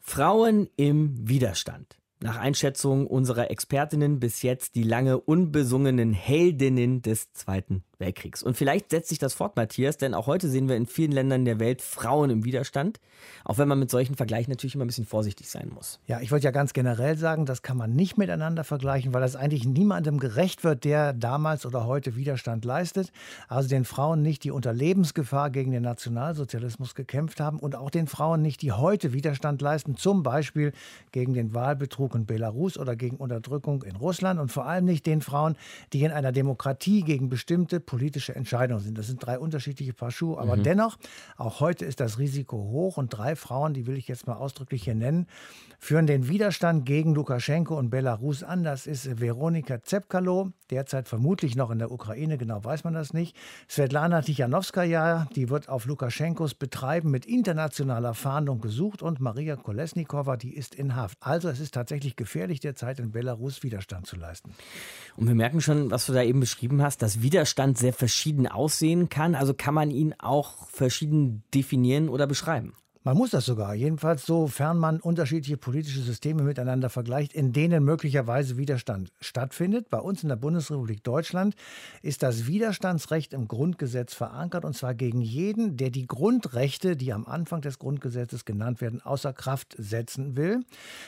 [0.00, 1.98] Frauen im Widerstand.
[2.22, 8.42] Nach Einschätzung unserer Expertinnen bis jetzt die lange unbesungenen Heldinnen des Zweiten Weltkriegs.
[8.42, 11.44] Und vielleicht setzt sich das fort, Matthias, denn auch heute sehen wir in vielen Ländern
[11.44, 13.00] der Welt Frauen im Widerstand,
[13.44, 15.98] auch wenn man mit solchen Vergleichen natürlich immer ein bisschen vorsichtig sein muss.
[16.06, 19.36] Ja, ich wollte ja ganz generell sagen, das kann man nicht miteinander vergleichen, weil das
[19.36, 23.12] eigentlich niemandem gerecht wird, der damals oder heute Widerstand leistet.
[23.48, 28.06] Also den Frauen nicht, die unter Lebensgefahr gegen den Nationalsozialismus gekämpft haben und auch den
[28.06, 30.72] Frauen nicht, die heute Widerstand leisten, zum Beispiel
[31.12, 35.22] gegen den Wahlbetrug in Belarus oder gegen Unterdrückung in Russland und vor allem nicht den
[35.22, 35.56] Frauen,
[35.92, 38.98] die in einer Demokratie gegen bestimmte politische Entscheidungen sind.
[38.98, 40.64] Das sind drei unterschiedliche Paar Schuhe, aber mhm.
[40.64, 40.98] dennoch,
[41.36, 44.84] auch heute ist das Risiko hoch und drei Frauen, die will ich jetzt mal ausdrücklich
[44.84, 45.26] hier nennen,
[45.78, 48.64] führen den Widerstand gegen Lukaschenko und Belarus an.
[48.64, 53.36] Das ist Veronika Zepkalo, derzeit vermutlich noch in der Ukraine, genau weiß man das nicht.
[53.68, 60.54] Svetlana Tichanowskaja, die wird auf Lukaschenkos Betreiben mit internationaler Fahndung gesucht und Maria Kolesnikova, die
[60.54, 61.18] ist in Haft.
[61.20, 64.54] Also es ist tatsächlich gefährlich, derzeit in Belarus Widerstand zu leisten.
[65.16, 69.08] Und wir merken schon, was du da eben beschrieben hast, dass Widerstand sehr verschieden aussehen
[69.08, 69.34] kann.
[69.34, 72.74] Also kann man ihn auch verschieden definieren oder beschreiben.
[73.06, 78.56] Man muss das sogar, jedenfalls sofern man unterschiedliche politische Systeme miteinander vergleicht, in denen möglicherweise
[78.56, 79.90] Widerstand stattfindet.
[79.90, 81.54] Bei uns in der Bundesrepublik Deutschland
[82.02, 87.26] ist das Widerstandsrecht im Grundgesetz verankert und zwar gegen jeden, der die Grundrechte, die am
[87.26, 90.64] Anfang des Grundgesetzes genannt werden, außer Kraft setzen will.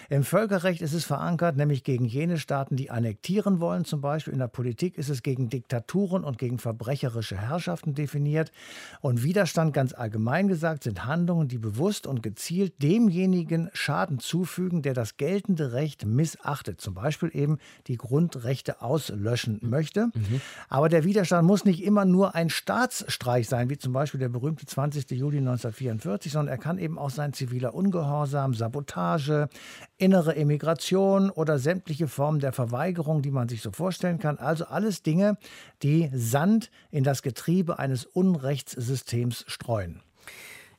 [0.08, 3.84] Im Völkerrecht ist es verankert, nämlich gegen jene Staaten, die annektieren wollen.
[3.84, 8.52] Zum Beispiel in der Politik ist es gegen Diktaturen und gegen verbrecherische Herrschaften definiert.
[9.00, 14.82] Und Widerstand ganz allgemein gesagt sind Handlungen, die bewusst bewusst und gezielt demjenigen Schaden zufügen,
[14.82, 20.08] der das geltende Recht missachtet, zum Beispiel eben die Grundrechte auslöschen möchte.
[20.08, 20.42] Mhm.
[20.68, 24.66] Aber der Widerstand muss nicht immer nur ein Staatsstreich sein, wie zum Beispiel der berühmte
[24.66, 25.10] 20.
[25.12, 29.48] Juli 1944, sondern er kann eben auch sein ziviler Ungehorsam, Sabotage,
[29.96, 34.36] innere Emigration oder sämtliche Formen der Verweigerung, die man sich so vorstellen kann.
[34.36, 35.38] Also alles Dinge,
[35.82, 40.02] die Sand in das Getriebe eines Unrechtssystems streuen.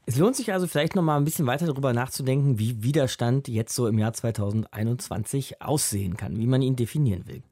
[0.09, 3.75] Es lohnt sich also vielleicht noch mal ein bisschen weiter darüber nachzudenken, wie Widerstand jetzt
[3.75, 7.43] so im Jahr 2021 aussehen kann, wie man ihn definieren will.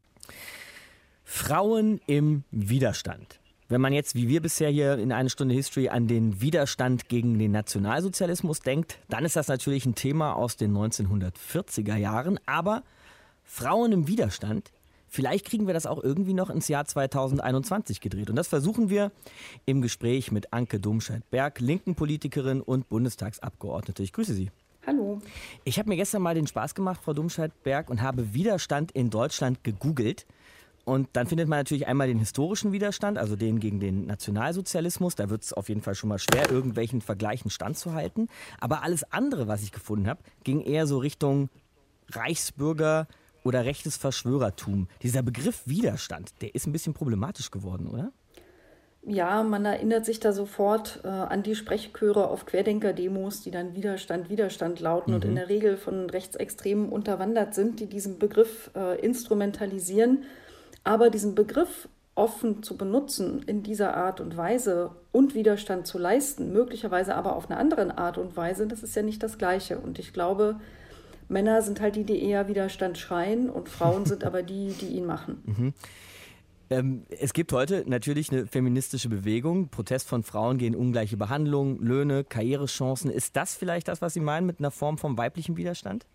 [1.24, 3.40] Frauen im Widerstand.
[3.70, 7.38] Wenn man jetzt, wie wir bisher hier in eine Stunde History, an den Widerstand gegen
[7.38, 12.40] den Nationalsozialismus denkt, dann ist das natürlich ein Thema aus den 1940er Jahren.
[12.48, 12.82] Aber
[13.44, 14.72] Frauen im Widerstand,
[15.08, 18.30] vielleicht kriegen wir das auch irgendwie noch ins Jahr 2021 gedreht.
[18.30, 19.12] Und das versuchen wir
[19.66, 24.04] im Gespräch mit Anke Domscheit-Berg, linken Politikerin und Bundestagsabgeordnete.
[24.04, 24.52] Ich grüße Sie.
[24.86, 25.20] Hallo.
[25.66, 29.64] Ich habe mir gestern mal den Spaß gemacht, Frau Domscheit-Berg, und habe Widerstand in Deutschland
[29.64, 30.26] gegoogelt.
[30.86, 35.16] Und dann findet man natürlich einmal den historischen Widerstand, also den gegen den Nationalsozialismus.
[35.16, 38.30] Da wird es auf jeden Fall schon mal schwer, irgendwelchen Vergleichen standzuhalten.
[38.62, 41.50] Aber alles andere, was ich gefunden habe, ging eher so Richtung
[42.12, 43.08] Reichsbürger
[43.48, 44.88] oder rechtes Verschwörertum.
[45.02, 48.12] Dieser Begriff Widerstand, der ist ein bisschen problematisch geworden, oder?
[49.04, 54.30] Ja, man erinnert sich da sofort äh, an die Sprechchöre auf Querdenker-Demos, die dann Widerstand,
[54.30, 55.16] Widerstand lauten mhm.
[55.16, 60.26] und in der Regel von Rechtsextremen unterwandert sind, die diesen Begriff äh, instrumentalisieren
[60.88, 66.54] aber diesen Begriff offen zu benutzen in dieser Art und Weise und Widerstand zu leisten,
[66.54, 69.80] möglicherweise aber auf eine andere Art und Weise, das ist ja nicht das Gleiche.
[69.80, 70.60] Und ich glaube,
[71.30, 75.06] Männer sind halt die, die eher Widerstand schreien und Frauen sind aber die, die ihn
[75.06, 75.44] machen.
[75.58, 75.74] Mhm.
[76.70, 79.70] Ähm, es gibt heute natürlich eine feministische Bewegung.
[79.70, 83.10] Protest von Frauen gegen ungleiche Behandlung, Löhne, Karrierechancen.
[83.10, 86.06] Ist das vielleicht das, was Sie meinen mit einer Form von weiblichem Widerstand?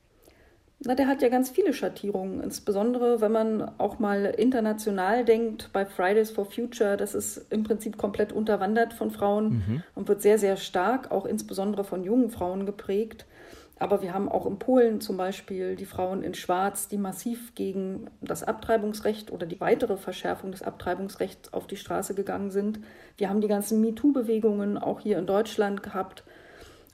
[0.84, 5.86] Na, der hat ja ganz viele Schattierungen, insbesondere wenn man auch mal international denkt, bei
[5.86, 9.82] Fridays for Future, das ist im Prinzip komplett unterwandert von Frauen mhm.
[9.94, 13.26] und wird sehr, sehr stark, auch insbesondere von jungen Frauen geprägt.
[13.82, 18.06] Aber wir haben auch in Polen zum Beispiel die Frauen in Schwarz, die massiv gegen
[18.20, 22.78] das Abtreibungsrecht oder die weitere Verschärfung des Abtreibungsrechts auf die Straße gegangen sind.
[23.16, 26.22] Wir haben die ganzen MeToo-Bewegungen auch hier in Deutschland gehabt.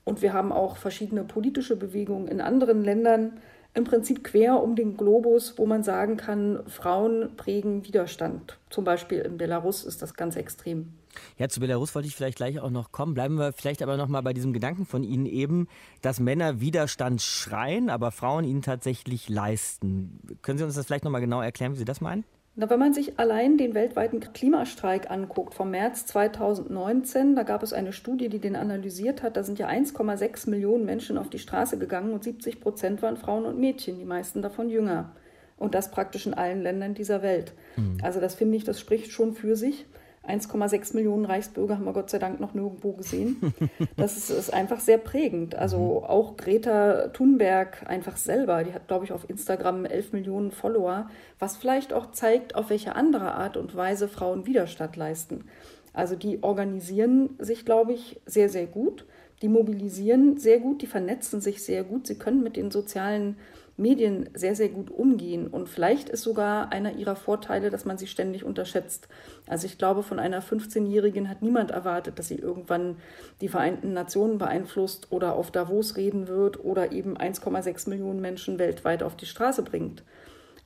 [0.05, 3.35] Und wir haben auch verschiedene politische Bewegungen in anderen Ländern,
[3.74, 8.57] im Prinzip quer um den Globus, wo man sagen kann, Frauen prägen Widerstand.
[8.70, 10.94] Zum Beispiel in Belarus ist das ganz extrem.
[11.39, 13.15] Ja, zu Belarus wollte ich vielleicht gleich auch noch kommen.
[13.15, 15.69] Bleiben wir vielleicht aber noch mal bei diesem Gedanken von Ihnen eben,
[16.03, 20.21] dass Männer Widerstand schreien, aber Frauen ihn tatsächlich leisten.
[20.43, 22.25] Können Sie uns das vielleicht noch mal genau erklären, wie Sie das meinen?
[22.61, 27.73] Na, wenn man sich allein den weltweiten Klimastreik anguckt vom März 2019, da gab es
[27.73, 29.37] eine Studie, die den analysiert hat.
[29.37, 33.45] Da sind ja 1,6 Millionen Menschen auf die Straße gegangen und 70 Prozent waren Frauen
[33.45, 35.13] und Mädchen, die meisten davon jünger.
[35.57, 37.53] Und das praktisch in allen Ländern dieser Welt.
[37.77, 37.99] Mhm.
[38.03, 39.87] Also das finde ich, das spricht schon für sich.
[40.29, 43.55] 1,6 Millionen Reichsbürger haben wir Gott sei Dank noch nirgendwo gesehen.
[43.97, 45.55] Das ist, ist einfach sehr prägend.
[45.55, 46.05] Also mhm.
[46.05, 51.57] auch Greta Thunberg einfach selber, die hat, glaube ich, auf Instagram 11 Millionen Follower, was
[51.57, 55.45] vielleicht auch zeigt, auf welche andere Art und Weise Frauen Widerstand leisten.
[55.93, 59.05] Also die organisieren sich, glaube ich, sehr, sehr gut.
[59.43, 62.07] Die mobilisieren sehr gut, die vernetzen sich sehr gut.
[62.07, 63.37] Sie können mit den sozialen
[63.79, 65.47] Medien sehr, sehr gut umgehen.
[65.47, 69.09] Und vielleicht ist sogar einer ihrer Vorteile, dass man sie ständig unterschätzt.
[69.47, 72.97] Also ich glaube, von einer 15-Jährigen hat niemand erwartet, dass sie irgendwann
[73.41, 79.03] die Vereinten Nationen beeinflusst oder auf Davos reden wird oder eben 1,6 Millionen Menschen weltweit
[79.03, 80.03] auf die Straße bringt.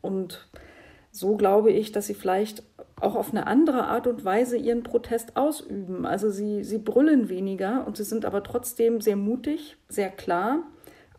[0.01, 0.48] Und
[1.11, 2.62] so glaube ich, dass sie vielleicht
[2.98, 6.07] auch auf eine andere Art und Weise ihren Protest ausüben.
[6.07, 10.62] Also sie, sie brüllen weniger und sie sind aber trotzdem sehr mutig, sehr klar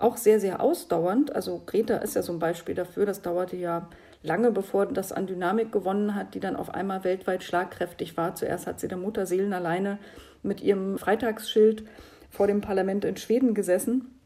[0.03, 1.35] auch sehr, sehr ausdauernd.
[1.35, 3.05] Also Greta ist ja so ein Beispiel dafür.
[3.05, 3.87] Das dauerte ja
[4.21, 8.35] lange, bevor das an Dynamik gewonnen hat, die dann auf einmal weltweit schlagkräftig war.
[8.35, 9.99] Zuerst hat sie der Mutter Seelen alleine
[10.43, 11.83] mit ihrem Freitagsschild
[12.29, 14.19] vor dem Parlament in Schweden gesessen.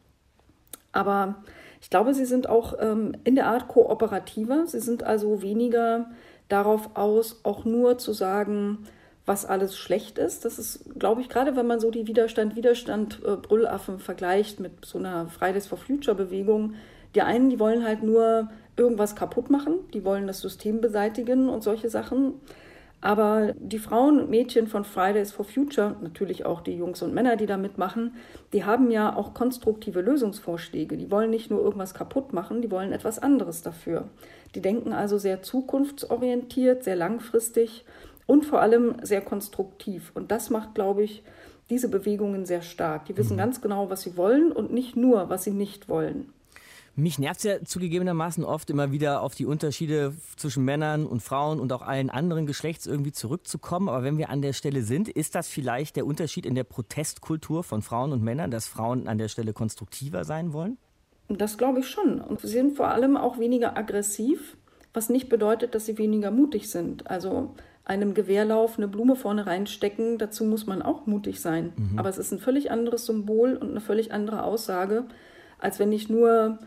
[0.92, 1.44] Aber
[1.82, 4.66] ich glaube, sie sind auch ähm, in der Art kooperativer.
[4.66, 6.10] Sie sind also weniger
[6.48, 8.88] darauf aus, auch nur zu sagen,
[9.28, 10.46] was alles schlecht ist.
[10.46, 14.98] Das ist, glaube ich, gerade wenn man so die Widerstand, Widerstand, äh, vergleicht mit so
[14.98, 16.76] einer Fridays for Future Bewegung.
[17.14, 21.62] Die einen, die wollen halt nur irgendwas kaputt machen, die wollen das System beseitigen und
[21.62, 22.36] solche Sachen.
[23.02, 27.36] Aber die Frauen und Mädchen von Fridays for Future, natürlich auch die Jungs und Männer,
[27.36, 28.16] die da mitmachen,
[28.54, 30.98] die haben ja auch konstruktive Lösungsvorschläge.
[30.98, 34.06] Die wollen nicht nur irgendwas kaputt machen, die wollen etwas anderes dafür.
[34.56, 37.86] Die denken also sehr zukunftsorientiert, sehr langfristig
[38.28, 40.12] und vor allem sehr konstruktiv.
[40.14, 41.24] Und das macht, glaube ich,
[41.72, 43.06] diese Bewegungen sehr stark.
[43.06, 43.40] Die wissen mhm.
[43.40, 46.32] ganz genau, was sie wollen und nicht nur, was sie nicht wollen.
[47.00, 51.60] Mich nervt es ja zugegebenermaßen oft immer wieder auf die Unterschiede zwischen Männern und Frauen
[51.60, 53.88] und auch allen anderen Geschlechts irgendwie zurückzukommen.
[53.88, 57.64] Aber wenn wir an der Stelle sind, ist das vielleicht der Unterschied in der Protestkultur
[57.64, 60.80] von Frauen und Männern, dass Frauen an der Stelle konstruktiver sein wollen?
[61.28, 62.20] Das glaube ich schon.
[62.20, 64.58] Und sie sind vor allem auch weniger aggressiv,
[64.92, 67.12] was nicht bedeutet, dass sie weniger mutig sind.
[67.12, 67.54] Also
[67.88, 71.74] einem Gewehrlauf eine Blume vorne reinstecken, dazu muss man auch mutig sein.
[71.76, 72.00] Mhm.
[72.00, 75.06] Aber es ist ein völlig anderes Symbol und eine völlig andere Aussage,
[75.58, 76.60] als wenn ich nur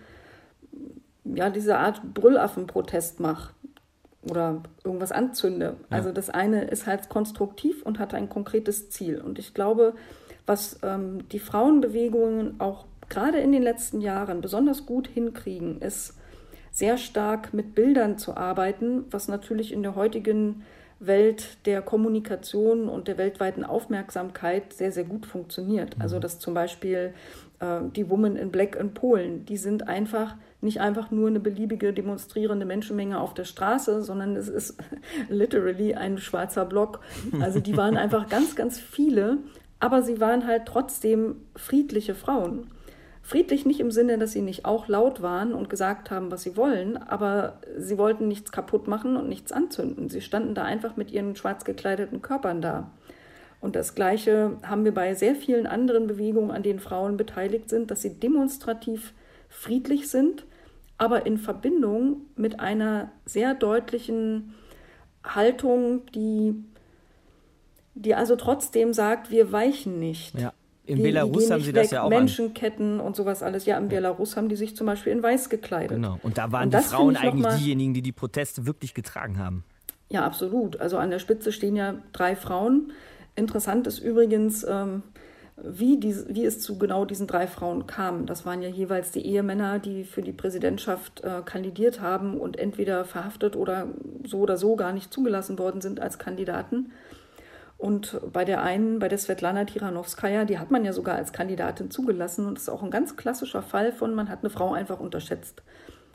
[1.25, 3.53] ja, diese Art Brüllaffen-Protest mache
[4.29, 5.77] oder irgendwas anzünde.
[5.91, 5.97] Ja.
[5.97, 9.21] Also das eine ist halt konstruktiv und hat ein konkretes Ziel.
[9.21, 9.95] Und ich glaube,
[10.47, 16.15] was ähm, die Frauenbewegungen auch gerade in den letzten Jahren besonders gut hinkriegen, ist
[16.73, 20.63] sehr stark mit Bildern zu arbeiten, was natürlich in der heutigen
[21.01, 25.97] Welt der Kommunikation und der weltweiten Aufmerksamkeit sehr, sehr gut funktioniert.
[25.99, 26.21] Also mhm.
[26.21, 27.15] dass zum Beispiel
[27.59, 31.95] äh, die Women in Black in Polen, die sind einfach nicht einfach nur eine beliebige
[31.95, 34.77] demonstrierende Menschenmenge auf der Straße, sondern es ist
[35.31, 37.01] literally ein schwarzer Block.
[37.41, 39.39] Also die waren einfach ganz, ganz viele,
[39.79, 42.67] aber sie waren halt trotzdem friedliche Frauen.
[43.23, 46.57] Friedlich nicht im Sinne, dass sie nicht auch laut waren und gesagt haben, was sie
[46.57, 50.09] wollen, aber sie wollten nichts kaputt machen und nichts anzünden.
[50.09, 52.91] Sie standen da einfach mit ihren schwarz gekleideten Körpern da.
[53.61, 57.91] Und das Gleiche haben wir bei sehr vielen anderen Bewegungen, an denen Frauen beteiligt sind,
[57.91, 59.13] dass sie demonstrativ
[59.49, 60.47] friedlich sind,
[60.97, 64.55] aber in Verbindung mit einer sehr deutlichen
[65.23, 66.55] Haltung, die,
[67.95, 70.39] die also trotzdem sagt, wir weichen nicht.
[70.39, 70.53] Ja.
[70.91, 72.09] In die, Belarus die haben sie das ja auch.
[72.09, 73.07] Menschenketten an.
[73.07, 73.65] und sowas alles.
[73.65, 73.97] Ja, in ja.
[73.97, 75.97] Belarus haben die sich zum Beispiel in weiß gekleidet.
[75.97, 76.19] Genau.
[76.23, 79.65] Und da waren und die Frauen eigentlich mal, diejenigen, die die Proteste wirklich getragen haben.
[80.09, 80.81] Ja, absolut.
[80.81, 82.93] Also an der Spitze stehen ja drei Frauen.
[83.37, 85.05] Interessant ist übrigens, ähm,
[85.63, 88.27] wie, die, wie es zu genau diesen drei Frauen kam.
[88.27, 93.05] Das waren ja jeweils die Ehemänner, die für die Präsidentschaft äh, kandidiert haben und entweder
[93.05, 93.87] verhaftet oder
[94.25, 96.91] so oder so gar nicht zugelassen worden sind als Kandidaten.
[97.81, 101.91] Und bei der einen, bei der Svetlana Tiranowskaja, die hat man ja sogar als Kandidatin
[101.91, 102.47] zugelassen.
[102.47, 105.63] Und das ist auch ein ganz klassischer Fall von, man hat eine Frau einfach unterschätzt.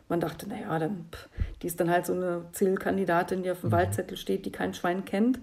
[0.08, 1.28] Man dachte, naja, dann, pff,
[1.64, 3.74] die ist dann halt so eine Zielkandidatin, die auf dem mhm.
[3.74, 5.40] Wahlzettel steht, die kein Schwein kennt.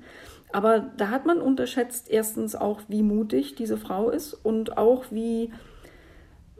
[0.53, 5.53] Aber da hat man unterschätzt erstens auch, wie mutig diese Frau ist und auch wie,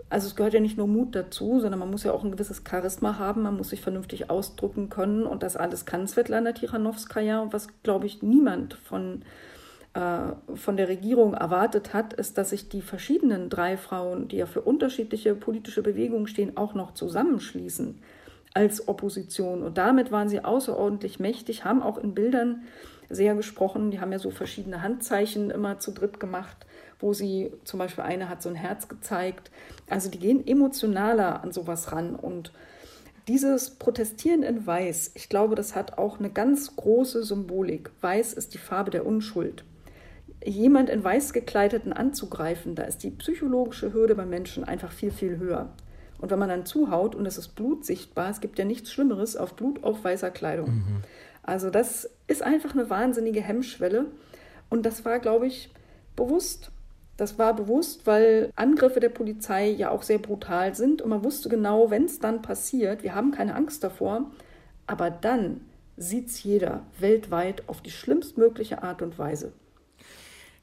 [0.09, 2.65] also es gehört ja nicht nur Mut dazu, sondern man muss ja auch ein gewisses
[2.69, 7.69] Charisma haben, man muss sich vernünftig ausdrücken können und das alles kann Svetlana Tichanowskaja, was
[7.85, 9.23] glaube ich niemand von
[9.95, 14.47] äh, von der Regierung erwartet hat, ist, dass sich die verschiedenen drei Frauen, die ja
[14.47, 18.01] für unterschiedliche politische Bewegungen stehen, auch noch zusammenschließen
[18.55, 19.63] als Opposition.
[19.63, 22.63] Und damit waren sie außerordentlich mächtig, haben auch in Bildern
[23.11, 23.91] sehr gesprochen.
[23.91, 26.57] Die haben ja so verschiedene Handzeichen immer zu dritt gemacht,
[26.99, 29.51] wo sie zum Beispiel eine hat so ein Herz gezeigt.
[29.91, 32.51] Also die gehen emotionaler an sowas ran und
[33.29, 37.91] dieses Protestieren in Weiß, ich glaube, das hat auch eine ganz große Symbolik.
[38.01, 39.65] Weiß ist die Farbe der Unschuld
[40.45, 45.39] jemand in weiß gekleideten anzugreifen, da ist die psychologische Hürde beim Menschen einfach viel, viel
[45.39, 45.71] höher.
[46.19, 49.37] Und wenn man dann zuhaut und es ist Blut sichtbar, es gibt ja nichts Schlimmeres
[49.37, 50.71] auf Blut auf weißer Kleidung.
[50.71, 51.03] Mhm.
[51.43, 54.07] Also das ist einfach eine wahnsinnige Hemmschwelle.
[54.71, 55.71] Und das war, glaube ich,
[56.15, 56.71] bewusst.
[57.17, 61.49] Das war bewusst, weil Angriffe der Polizei ja auch sehr brutal sind und man wusste
[61.49, 64.31] genau, wenn es dann passiert, wir haben keine Angst davor,
[64.87, 65.61] aber dann
[65.97, 69.53] sieht es jeder weltweit auf die schlimmstmögliche Art und Weise.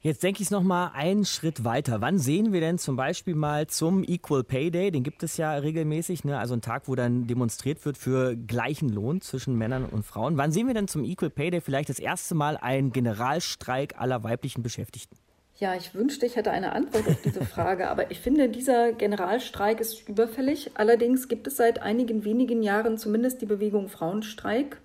[0.01, 1.99] Jetzt denke ich es nochmal einen Schritt weiter.
[1.99, 4.91] Wann sehen wir denn zum Beispiel mal zum Equal Pay Day?
[4.91, 6.39] Den gibt es ja regelmäßig, ne?
[6.39, 10.37] also ein Tag, wo dann demonstriert wird für gleichen Lohn zwischen Männern und Frauen.
[10.37, 14.23] Wann sehen wir denn zum Equal Pay Day vielleicht das erste Mal einen Generalstreik aller
[14.23, 15.17] weiblichen Beschäftigten?
[15.57, 19.81] Ja, ich wünschte, ich hätte eine Antwort auf diese Frage, aber ich finde, dieser Generalstreik
[19.81, 20.71] ist überfällig.
[20.75, 24.77] Allerdings gibt es seit einigen wenigen Jahren zumindest die Bewegung Frauenstreik,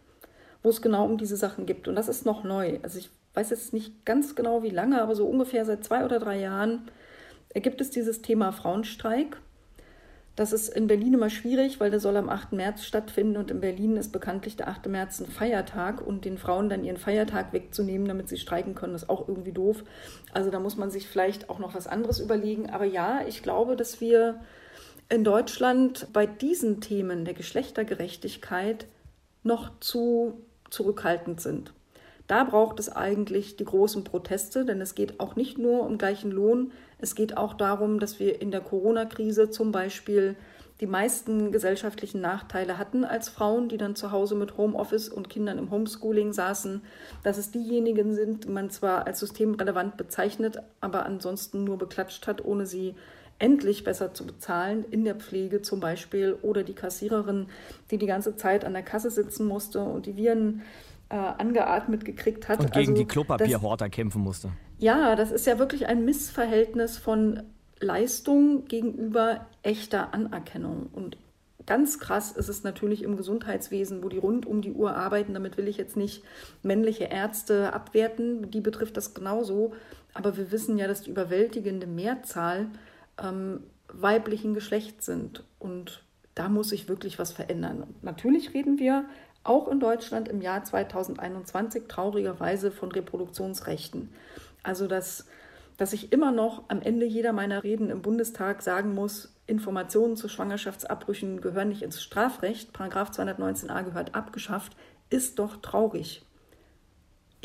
[0.64, 1.86] wo es genau um diese Sachen gibt.
[1.86, 2.80] Und das ist noch neu.
[2.82, 6.18] Also ich weiß jetzt nicht ganz genau wie lange, aber so ungefähr seit zwei oder
[6.18, 6.90] drei Jahren
[7.54, 9.38] gibt es dieses Thema Frauenstreik.
[10.36, 12.54] Das ist in Berlin immer schwierig, weil der soll am 8.
[12.54, 14.86] März stattfinden und in Berlin ist bekanntlich der 8.
[14.88, 19.08] März ein Feiertag und den Frauen dann ihren Feiertag wegzunehmen, damit sie streiken können, ist
[19.08, 19.84] auch irgendwie doof.
[20.32, 22.68] Also da muss man sich vielleicht auch noch was anderes überlegen.
[22.70, 24.40] Aber ja, ich glaube, dass wir
[25.08, 28.86] in Deutschland bei diesen Themen der Geschlechtergerechtigkeit
[29.44, 31.72] noch zu zurückhaltend sind.
[32.26, 36.30] Da braucht es eigentlich die großen Proteste, denn es geht auch nicht nur um gleichen
[36.30, 40.36] Lohn, es geht auch darum, dass wir in der Corona-Krise zum Beispiel
[40.80, 45.58] die meisten gesellschaftlichen Nachteile hatten als Frauen, die dann zu Hause mit Homeoffice und Kindern
[45.58, 46.80] im Homeschooling saßen,
[47.22, 52.44] dass es diejenigen sind, die man zwar als systemrelevant bezeichnet, aber ansonsten nur beklatscht hat,
[52.44, 52.94] ohne sie
[53.38, 57.46] endlich besser zu bezahlen, in der Pflege zum Beispiel, oder die Kassiererin,
[57.90, 60.62] die die ganze Zeit an der Kasse sitzen musste und die Viren
[61.14, 62.58] äh, angeatmet gekriegt hat.
[62.58, 64.50] Und gegen also, die Klopapierhorter kämpfen musste.
[64.78, 67.44] Ja, das ist ja wirklich ein Missverhältnis von
[67.78, 70.88] Leistung gegenüber echter Anerkennung.
[70.92, 71.16] Und
[71.66, 75.34] ganz krass ist es natürlich im Gesundheitswesen, wo die rund um die Uhr arbeiten.
[75.34, 76.24] Damit will ich jetzt nicht
[76.64, 79.72] männliche Ärzte abwerten, die betrifft das genauso.
[80.14, 82.66] Aber wir wissen ja, dass die überwältigende Mehrzahl
[83.22, 85.44] ähm, weiblichen Geschlechts sind.
[85.60, 86.02] Und
[86.34, 87.84] da muss sich wirklich was verändern.
[87.84, 89.04] Und natürlich reden wir
[89.44, 94.08] auch in Deutschland im Jahr 2021 traurigerweise von Reproduktionsrechten.
[94.62, 95.26] Also dass,
[95.76, 100.28] dass ich immer noch am Ende jeder meiner Reden im Bundestag sagen muss, Informationen zu
[100.28, 104.74] Schwangerschaftsabbrüchen gehören nicht ins Strafrecht, Paragraph 219a gehört abgeschafft,
[105.10, 106.24] ist doch traurig.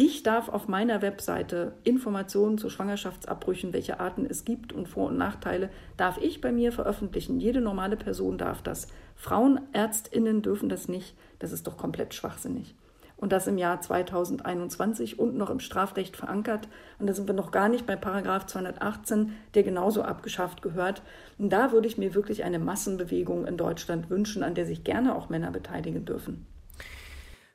[0.01, 5.17] Ich darf auf meiner Webseite Informationen zu Schwangerschaftsabbrüchen, welche Arten es gibt und Vor- und
[5.17, 7.41] Nachteile, darf ich bei mir veröffentlichen.
[7.41, 8.87] Jede normale Person darf das.
[9.17, 11.17] Frauenärztinnen dürfen das nicht.
[11.39, 12.75] Das ist doch komplett schwachsinnig.
[13.17, 16.69] Und das im Jahr 2021 und noch im Strafrecht verankert.
[16.99, 21.01] Und da sind wir noch gar nicht bei Paragraph 218, der genauso abgeschafft gehört.
[21.37, 25.13] Und da würde ich mir wirklich eine Massenbewegung in Deutschland wünschen, an der sich gerne
[25.13, 26.45] auch Männer beteiligen dürfen.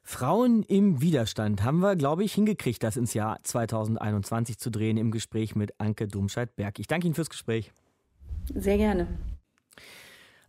[0.06, 5.10] Frauen im Widerstand haben wir, glaube ich, hingekriegt, das ins Jahr 2021 zu drehen im
[5.10, 6.78] Gespräch mit Anke Domscheit-Berg.
[6.78, 7.72] Ich danke Ihnen fürs Gespräch.
[8.54, 9.08] Sehr gerne.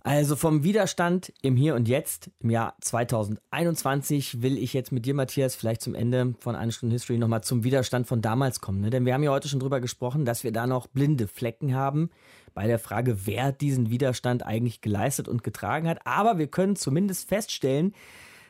[0.02, 5.16] Also vom Widerstand im Hier und Jetzt im Jahr 2021 will ich jetzt mit dir,
[5.16, 8.82] Matthias, vielleicht zum Ende von einer Stunde History nochmal zum Widerstand von damals kommen.
[8.82, 8.92] Ne?
[8.92, 12.12] Denn wir haben ja heute schon drüber gesprochen, dass wir da noch blinde Flecken haben
[12.54, 16.06] bei der Frage, wer diesen Widerstand eigentlich geleistet und getragen hat.
[16.06, 17.96] Aber wir können zumindest feststellen,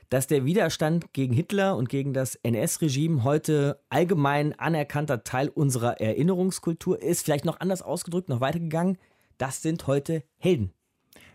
[0.09, 7.01] dass der Widerstand gegen Hitler und gegen das NS-Regime heute allgemein anerkannter Teil unserer Erinnerungskultur
[7.01, 7.23] ist.
[7.23, 8.97] Vielleicht noch anders ausgedrückt, noch weitergegangen.
[9.37, 10.71] Das sind heute Helden.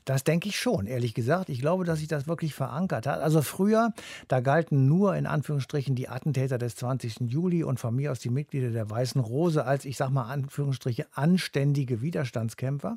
[0.05, 1.49] Das denke ich schon, ehrlich gesagt.
[1.49, 3.21] Ich glaube, dass sich das wirklich verankert hat.
[3.21, 3.93] Also früher,
[4.29, 7.21] da galten nur in Anführungsstrichen die Attentäter des 20.
[7.31, 11.07] Juli und von mir aus die Mitglieder der Weißen Rose als, ich sag mal, Anführungsstriche
[11.13, 12.97] anständige Widerstandskämpfer.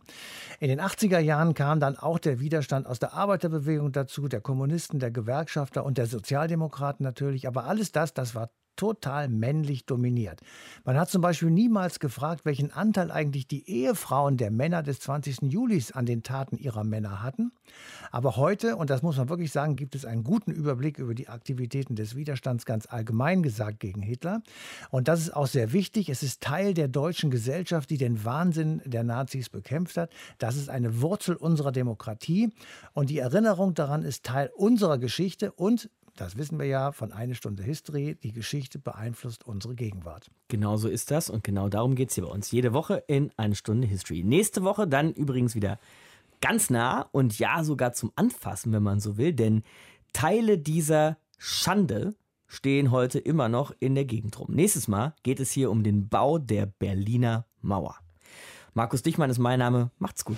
[0.60, 5.00] In den 80er Jahren kam dann auch der Widerstand aus der Arbeiterbewegung dazu, der Kommunisten,
[5.00, 7.48] der Gewerkschafter und der Sozialdemokraten natürlich.
[7.48, 10.42] Aber alles das, das war total männlich dominiert.
[10.84, 15.44] Man hat zum Beispiel niemals gefragt, welchen Anteil eigentlich die Ehefrauen der Männer des 20.
[15.44, 17.52] Julis an den Taten ihrer Männer hatten.
[18.12, 21.30] Aber heute, und das muss man wirklich sagen, gibt es einen guten Überblick über die
[21.30, 24.42] Aktivitäten des Widerstands ganz allgemein gesagt gegen Hitler.
[24.90, 26.10] Und das ist auch sehr wichtig.
[26.10, 30.12] Es ist Teil der deutschen Gesellschaft, die den Wahnsinn der Nazis bekämpft hat.
[30.38, 32.54] Das ist eine Wurzel unserer Demokratie.
[32.94, 37.34] Und die Erinnerung daran ist Teil unserer Geschichte und das wissen wir ja von einer
[37.34, 38.16] Stunde History.
[38.22, 40.30] Die Geschichte beeinflusst unsere Gegenwart.
[40.48, 42.52] Genau so ist das und genau darum geht es hier bei uns.
[42.52, 44.24] Jede Woche in eine Stunde History.
[44.24, 45.80] Nächste Woche dann übrigens wieder
[46.42, 49.64] ganz nah und ja sogar zum Anfassen, wenn man so will, denn
[50.12, 52.16] Teile dieser Schande
[52.48, 54.52] stehen heute immer noch in der Gegend rum.
[54.52, 57.98] Nächstes Mal geht es hier um den Bau der Berliner Mauer.
[58.74, 59.92] Markus Dichmann ist mein Name.
[59.98, 60.38] Macht's gut.